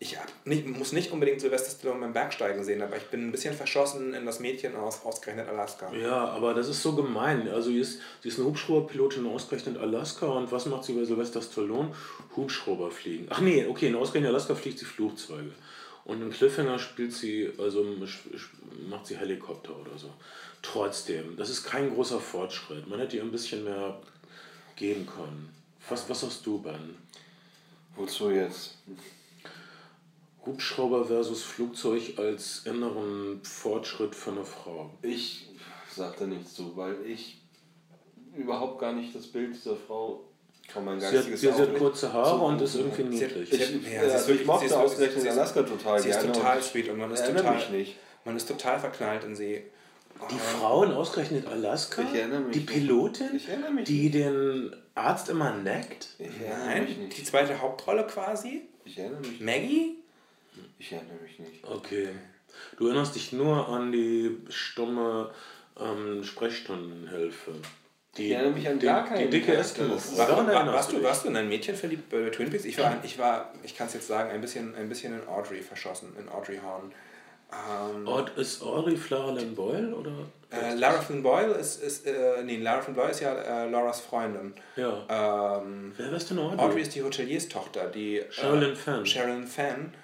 [0.00, 3.32] ich hab nicht, muss nicht unbedingt Sylvester Stallone beim Bergsteigen sehen, aber ich bin ein
[3.32, 5.92] bisschen verschossen in das Mädchen aus ausgerechnet Alaska.
[5.92, 7.48] Ja, aber das ist so gemein.
[7.48, 11.42] Also sie ist, sie ist eine Hubschrauberpilotin ausgerechnet Alaska und was macht sie bei Sylvester
[11.42, 11.92] Stallone?
[12.36, 13.26] Hubschrauber fliegen.
[13.30, 15.50] Ach nee, okay, in ausgerechnet Alaska fliegt sie Flugzeuge.
[16.04, 17.84] Und in Cliffhanger spielt sie, also
[18.88, 20.10] macht sie Helikopter oder so.
[20.62, 22.88] Trotzdem, das ist kein großer Fortschritt.
[22.88, 24.00] Man hätte ihr ein bisschen mehr
[24.76, 25.50] geben können.
[25.88, 26.96] Was, was sagst du, Ben?
[27.96, 28.76] Wozu jetzt?
[30.48, 34.90] Hubschrauber versus Flugzeug als inneren Fortschritt für eine Frau.
[35.02, 35.48] Ich
[35.94, 37.40] sagte nichts zu, weil ich
[38.36, 40.24] überhaupt gar nicht das Bild dieser Frau
[40.68, 43.50] von meinem Sie hat, geistiges sie, hat kurze Haare so- und ist irgendwie niedlich.
[43.50, 46.56] sie hat- Ich, Ja, ja, ich mochte ausgerechnet ist- Alaska total Sie ist gerne total
[46.58, 47.96] und sweet und man ist total, mich nicht.
[48.24, 49.62] man ist total verknallt in sie.
[50.30, 52.02] Die Frauen ausgerechnet Alaska?
[52.02, 52.70] Ich erinnere mich Die nicht.
[52.72, 53.28] Pilotin?
[53.36, 56.08] Ich erinnere mich Die den Arzt immer neckt?
[56.18, 56.28] Ich
[56.66, 57.18] Nein, mich nicht.
[57.18, 58.62] die zweite Hauptrolle quasi.
[58.84, 59.42] Ich erinnere mich nicht.
[59.42, 59.96] Maggie?
[60.78, 61.64] Ich erinnere mich nicht.
[61.64, 62.08] Okay.
[62.76, 65.30] Du erinnerst dich nur an die stumme
[65.78, 67.52] ähm, Sprechstundenhilfe.
[68.16, 69.54] Die, Ich erinnere mich an die, gar Die keinen dicke.
[69.54, 69.94] Eskimo.
[69.94, 72.64] Ist- War, war, warst, du, warst du in ein Mädchen verliebt bei Twin Peaks?
[72.64, 75.60] Ich war, ich war, ich kann es jetzt sagen, ein bisschen, ein bisschen in Audrey
[75.62, 76.90] verschossen, in Audrey Horn.
[77.52, 79.94] Ähm, Ord- Ist Audrey Flora Lynn Boyle?
[79.94, 80.12] Oder?
[80.50, 84.00] äh, Lara Flynn Boyle ist, ist äh, nee, Lara Flynn Boyle ist ja äh, Lauras
[84.00, 84.52] Freundin.
[84.76, 85.58] Ja.
[85.62, 86.58] Ähm, Wer wär's denn Audrey?
[86.58, 89.06] Audrey ist die Hotelierstochter, die Sherilyn äh, Fenn.
[89.06, 89.94] Sherilyn Fenn.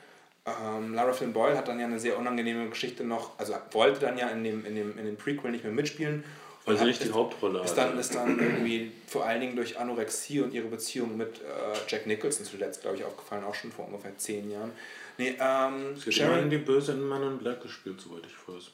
[0.46, 4.18] Ähm, Lara Flynn Boyle hat dann ja eine sehr unangenehme Geschichte noch, also wollte dann
[4.18, 6.22] ja in dem, in dem, in dem Prequel nicht mehr mitspielen.
[6.66, 7.90] Weil und sie nicht die Hauptrolle ist hat.
[7.90, 11.42] dann, ist dann irgendwie vor allen Dingen durch Anorexie und ihre Beziehung mit äh,
[11.88, 14.72] Jack Nicholson zuletzt, glaube ich, aufgefallen, auch schon vor ungefähr zehn Jahren.
[15.18, 18.48] Nee, ähm, Sie hat Sharon, immerhin die Böse in Man in Black gespielt, soweit ich
[18.48, 18.70] weiß.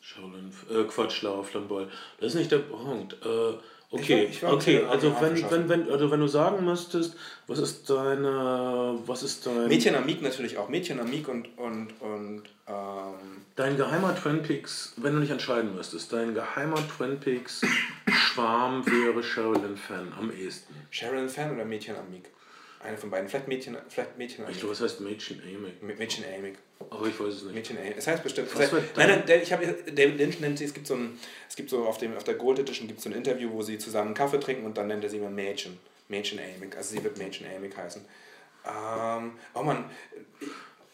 [0.00, 1.90] Shaolin, äh, Quatsch, Lara Flynn Boyle.
[2.18, 3.14] Das ist nicht der Punkt.
[3.24, 3.52] Äh,
[3.90, 4.84] okay, Ich war- ich war okay.
[4.88, 7.16] Also wenn, wenn, wenn, also wenn du sagen müsstest,
[7.46, 12.42] was ist deine, was ist dein, Mädchen Amik natürlich auch, Mädchen Amik und, und, und
[12.68, 17.60] ähm, dein geheimer Twin Peaks, wenn du dich entscheiden müsstest, dein geheimer Twin Peaks
[18.08, 20.74] Schwarm wäre Sherilyn Fenn am ehesten.
[20.90, 22.30] Sharon Fan oder Mädchen Amik?
[22.82, 25.94] Eine von beiden, vielleicht Mädchen, vielleicht Mädchen Ich glaube, was heißt Mädchen Amy?
[25.94, 26.56] Mädchen Amik.
[26.88, 27.54] Aber ich weiß es nicht.
[27.54, 27.82] Mädchen A.
[27.82, 28.48] Es heißt bestimmt.
[28.54, 30.94] Was Es heißt, nein, nein, der, ich habe David Lynch nennt sie, es gibt so
[30.94, 33.50] ein, es gibt so auf dem auf der Gold Edition gibt es so ein Interview,
[33.52, 35.78] wo sie zusammen Kaffee trinken und dann nennt er sie immer Mädchen.
[36.08, 36.74] Mädchen Amick.
[36.76, 38.02] Also sie wird Mädchen Amick heißen.
[38.66, 39.84] Ähm, oh Mann,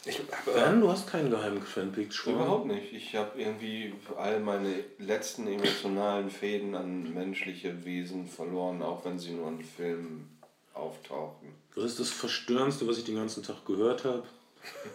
[0.04, 1.62] ich, ich habe Ben, du hast keinen geheimen
[1.92, 2.36] Peaks Schwarm?
[2.36, 2.92] Überhaupt nicht.
[2.92, 9.32] Ich habe irgendwie all meine letzten emotionalen Fäden an menschliche Wesen verloren, auch wenn sie
[9.32, 10.35] nur in Filmen
[10.76, 11.54] auftauchen.
[11.74, 14.22] Das ist das Verstörendste, was ich den ganzen Tag gehört habe.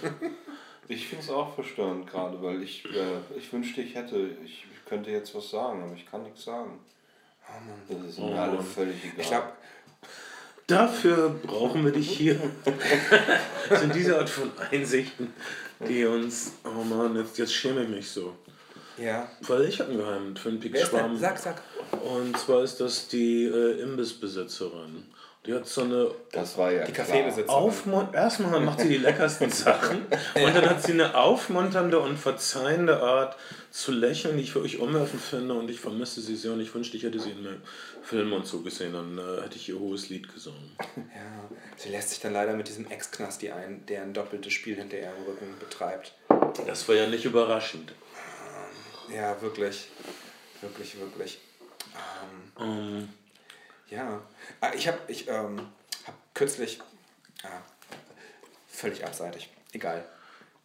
[0.87, 5.09] Ich finde es auch verstörend gerade, weil ich, äh, ich wünschte, ich hätte, ich könnte
[5.09, 6.79] jetzt was sagen, aber ich kann nichts sagen.
[7.87, 8.65] Das ist mir Oh alle Mann.
[8.65, 9.15] völlig egal.
[9.19, 9.47] ich glaube,
[10.67, 12.39] Dafür brauchen wir dich hier.
[13.69, 15.33] Das sind diese Art von Einsichten,
[15.87, 16.53] die uns.
[16.65, 18.35] Oh Mann, jetzt, jetzt schäme ich mich so.
[18.97, 19.29] ja.
[19.47, 20.81] Weil ich habe einen geheimen Twin Peaks?
[20.89, 21.15] Schwarm.
[21.15, 21.61] Sag, sag.
[22.03, 25.05] Und zwar ist das die äh, Imbissbesitzerin.
[25.45, 26.91] Die hat so eine das war ja Die.
[26.91, 28.13] Kaffeebesitzerin.
[28.13, 33.35] Erstmal macht sie die leckersten Sachen und dann hat sie eine aufmunternde und verzeihende Art
[33.71, 36.95] zu lächeln, die ich wirklich umwerfend finde und ich vermisse sie sehr und ich wünschte,
[36.95, 37.61] ich hätte sie in einem
[38.03, 40.77] Film und so gesehen, dann äh, hätte ich ihr hohes Lied gesungen.
[40.95, 41.57] Ja.
[41.75, 45.23] Sie lässt sich dann leider mit diesem Ex-Knasti ein, der ein doppeltes Spiel hinter ihrem
[45.27, 46.13] Rücken betreibt.
[46.67, 47.93] Das war ja nicht überraschend.
[49.13, 49.87] Ja, wirklich.
[50.61, 51.39] Wirklich, wirklich.
[52.59, 53.09] Ähm,
[53.91, 54.21] Ja,
[54.61, 55.59] Ah, ich habe ich, ähm,
[56.07, 56.79] hab kürzlich,
[57.43, 57.47] ah,
[58.69, 60.03] völlig abseitig, egal.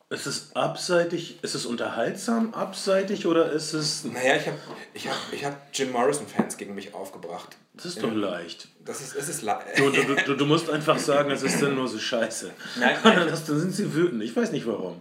[0.09, 4.05] ist es abseitig, ist es unterhaltsam abseitig oder ist es.
[4.05, 4.59] Naja, ich habe
[4.95, 7.57] ich hab, ich hab Jim Morrison-Fans gegen mich aufgebracht.
[7.75, 8.69] Das ist doch leicht.
[8.85, 11.75] Das ist, es ist la- Du, du, du, du musst einfach sagen, es ist dann
[11.75, 12.53] nur so scheiße.
[12.79, 14.23] Nein, Und dann, hast- dann sind sie wütend.
[14.23, 15.01] Ich weiß nicht warum.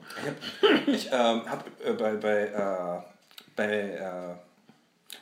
[0.88, 3.02] Ich ähm, habe äh, bei, bei, äh,
[3.56, 4.36] bei äh,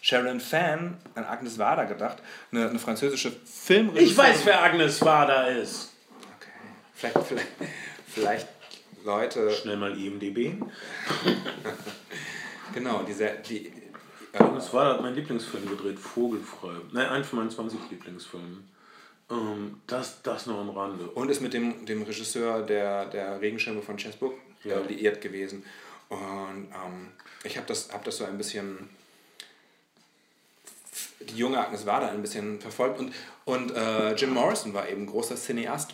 [0.03, 2.17] Sharon Fan an Agnes Varda gedacht,
[2.51, 4.05] eine, eine französische Filmregisseurin.
[4.11, 5.93] Ich weiß, wer Agnes Wader ist.
[6.37, 6.49] Okay.
[6.93, 7.47] Vielleicht, vielleicht,
[8.13, 8.47] vielleicht
[9.05, 10.61] Leute, Schnell mal IMDB.
[12.73, 13.71] genau, diese, die, äh,
[14.37, 16.81] Agnes Wader hat meinen Lieblingsfilm gedreht, Vogelfrei.
[16.91, 18.69] Nein, einen von meinen 20 Lieblingsfilmen.
[19.31, 21.05] Ähm, das, das nur am Rande.
[21.11, 24.33] und ist mit dem, dem Regisseur der, der Regenschirme von Chessbook
[24.65, 24.81] Ja.
[24.81, 25.63] äh, liiert gewesen.
[26.09, 26.19] Und
[26.73, 27.11] ähm,
[27.45, 28.89] ich habe das, hab das so ein bisschen,
[31.29, 32.99] die junge Agnes Varda ein bisschen verfolgt.
[32.99, 33.13] Und,
[33.45, 35.93] und äh, Jim Morrison war eben großer Cineast.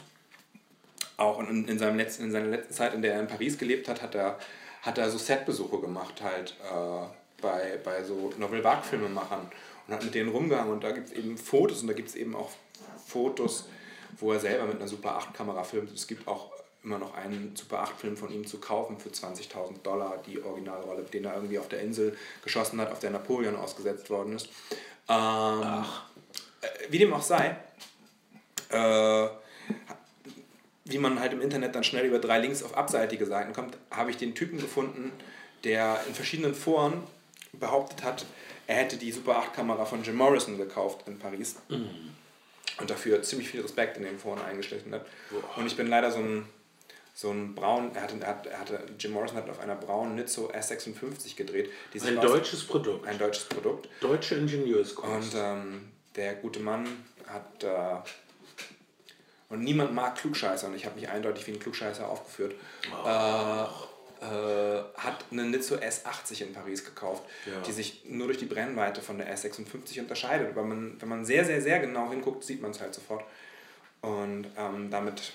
[1.18, 3.88] Auch in, in, seinem letzten, in seiner letzten Zeit, in der er in Paris gelebt
[3.90, 4.40] hat, hat er,
[4.82, 7.08] hat er so Setbesuche gemacht, halt äh,
[7.42, 9.52] bei, bei so Novel Vague-Filmemachern
[9.88, 10.72] und hat mit denen rumgehangen.
[10.72, 12.52] Und da gibt es eben Fotos und da gibt es eben auch
[13.06, 13.68] Fotos,
[14.20, 15.92] wo er selber mit einer Super 8-Kamera filmt.
[15.92, 16.52] Es gibt auch
[16.84, 21.26] immer noch einen Super 8-Film von ihm zu kaufen für 20.000 Dollar, die Originalrolle, den
[21.26, 24.50] er irgendwie auf der Insel geschossen hat, auf der Napoleon ausgesetzt worden ist.
[25.10, 25.86] Ähm,
[26.62, 27.56] äh, wie dem auch sei,
[28.70, 29.28] äh,
[30.86, 34.12] wie man halt im Internet dann schnell über drei Links auf abseitige Seiten kommt, habe
[34.12, 35.12] ich den Typen gefunden,
[35.64, 37.04] der in verschiedenen Foren
[37.54, 38.26] behauptet hat,
[38.68, 41.56] er hätte die Super 8-Kamera von Jim Morrison gekauft in Paris.
[42.80, 45.06] Und dafür ziemlich viel Respekt in den Foren eingeschlichen hat.
[45.58, 46.46] Und ich bin leider so ein,
[47.20, 50.16] so ein braun, er hatte, er hatte, er hatte, Jim Morrison hat auf einer braunen
[50.16, 51.70] Nitzo S56 gedreht.
[52.02, 53.06] Ein deutsches Produkt.
[53.06, 53.90] ein deutsches Produkt.
[54.00, 55.36] Deutsche Ingenieurskunst.
[55.36, 56.88] Und ähm, der gute Mann
[57.28, 57.62] hat.
[57.62, 57.98] Äh,
[59.50, 62.56] und niemand mag Klugscheißer und ich habe mich eindeutig wie ein Klugscheißer aufgeführt.
[63.06, 67.60] Äh, äh, hat eine Nitzo S80 in Paris gekauft, Ja.
[67.68, 70.52] die sich nur durch die Brennweite von der S56 unterscheidet.
[70.52, 73.26] Aber man, wenn man sehr, sehr, sehr genau hinguckt, sieht man es halt sofort.
[74.00, 75.34] Und ähm, damit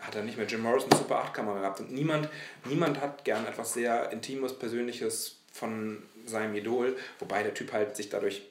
[0.00, 1.80] hat er nicht mehr Jim Morrison Super 8 Kamera gehabt.
[1.80, 2.28] Und niemand,
[2.64, 8.08] niemand hat gern etwas sehr Intimes, Persönliches von seinem Idol, wobei der Typ halt sich
[8.08, 8.42] dadurch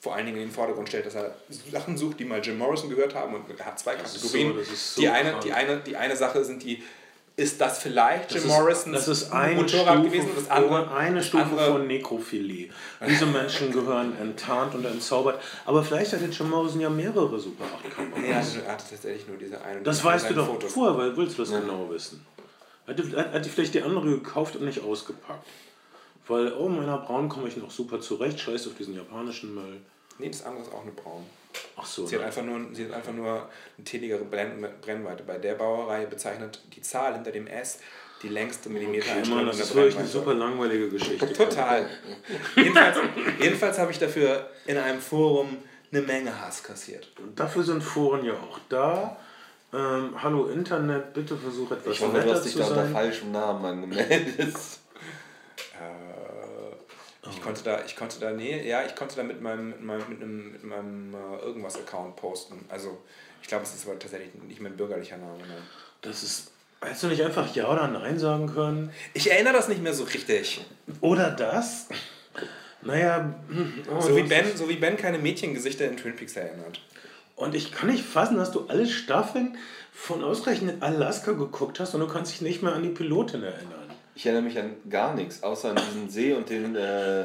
[0.00, 1.36] vor allen Dingen in den Vordergrund stellt, dass er
[1.70, 4.52] Sachen sucht, die mal Jim Morrison gehört haben und er hat zwei Kategorien.
[4.64, 6.82] so- so die, eine, die, eine, die eine Sache sind die,
[7.36, 10.30] ist das vielleicht Jim Morrisons Das ist eine Motorrad Stufe, gewesen?
[10.36, 12.70] Das andere, eine das Stufe andere, von Nekrophilie.
[13.06, 15.40] Diese Menschen gehören enttarnt und entzaubert.
[15.64, 18.20] Aber vielleicht hatte Jim Morrison ja mehrere Super 8 Kameras.
[18.20, 19.80] Nee, er hatte, er hatte tatsächlich nur diese eine.
[19.82, 20.72] Das die weißt du doch Fotos.
[20.72, 22.24] vorher, weil willst du das genau wissen.
[22.86, 25.46] Hätte, hätte vielleicht die andere gekauft und nicht ausgepackt.
[26.28, 29.80] Weil, oh, meiner Braun komme ich noch super zurecht, scheiß auf diesen japanischen Müll.
[30.18, 31.24] Nee, das andere ist auch eine Braun.
[31.76, 32.26] Ach so, Sie hat, ne?
[32.26, 35.22] einfach nur, sie hat einfach nur eine tätigere Brenn Brennweite.
[35.22, 37.78] Bei der Bauerei bezeichnet die Zahl hinter dem S
[38.22, 41.32] die längste okay, Millimetereinstellung Mann, das ist wirklich eine super langweilige Geschichte.
[41.32, 41.86] Total.
[42.56, 42.96] jedenfalls
[43.40, 45.58] jedenfalls habe ich dafür in einem Forum
[45.90, 47.08] eine Menge Hass kassiert.
[47.18, 49.16] Und dafür sind Foren ja auch da.
[49.74, 52.82] Ähm, hallo Internet, bitte versuch etwas Ich hoffe, du netter hast dich zu da unter
[52.82, 52.92] sein.
[52.92, 54.54] falschem Namen angemeldet.
[57.30, 60.08] Ich konnte da, ich konnte da, nee, ja, ich konnte da mit meinem, mit meinem,
[60.08, 62.64] mit einem, mit meinem äh, irgendwas-Account posten.
[62.68, 62.98] Also,
[63.40, 65.38] ich glaube, es ist aber tatsächlich nicht mein bürgerlicher Name.
[65.38, 65.62] Nein.
[66.00, 66.50] Das ist.
[66.80, 68.90] Hättest du nicht einfach Ja oder Nein sagen können?
[69.14, 70.64] Ich erinnere das nicht mehr so richtig.
[71.00, 71.86] Oder das?
[72.82, 73.32] Naja,
[73.88, 76.80] oh, So wie Ben, so wie Ben keine Mädchengesichter in Twin Peaks erinnert.
[77.36, 79.56] Und ich kann nicht fassen, dass du alle Staffeln
[79.92, 83.81] von ausgerechnet Alaska geguckt hast und du kannst dich nicht mehr an die Pilotin erinnern.
[84.22, 87.24] Ich erinnere mich an gar nichts, außer an diesen See und den, äh,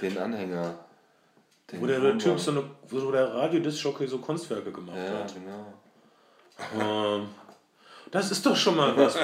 [0.00, 0.76] den Anhänger.
[1.72, 2.16] Den Wo der, der.
[2.18, 5.34] Typ so eine, wo der Radiodisc-Jockey so Kunstwerke gemacht Ja, hat.
[5.34, 5.74] genau.
[7.16, 7.26] Ähm,
[8.12, 9.16] das ist doch schon mal was.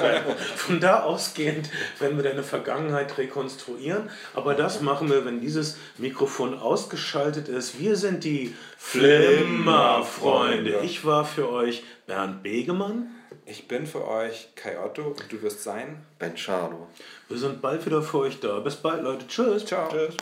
[0.57, 1.69] Von da ausgehend
[1.99, 4.09] werden wir deine Vergangenheit rekonstruieren.
[4.33, 7.79] Aber das machen wir, wenn dieses Mikrofon ausgeschaltet ist.
[7.79, 10.81] Wir sind die Flimmerfreunde.
[10.83, 13.11] Ich war für euch Bernd Begemann.
[13.45, 16.87] Ich bin für euch Kai Otto und du wirst sein Ben Charlo.
[17.27, 18.59] Wir sind bald wieder für euch da.
[18.59, 19.27] Bis bald, Leute.
[19.27, 19.65] Tschüss.
[19.65, 19.89] Ciao.
[19.89, 20.15] Tschüss.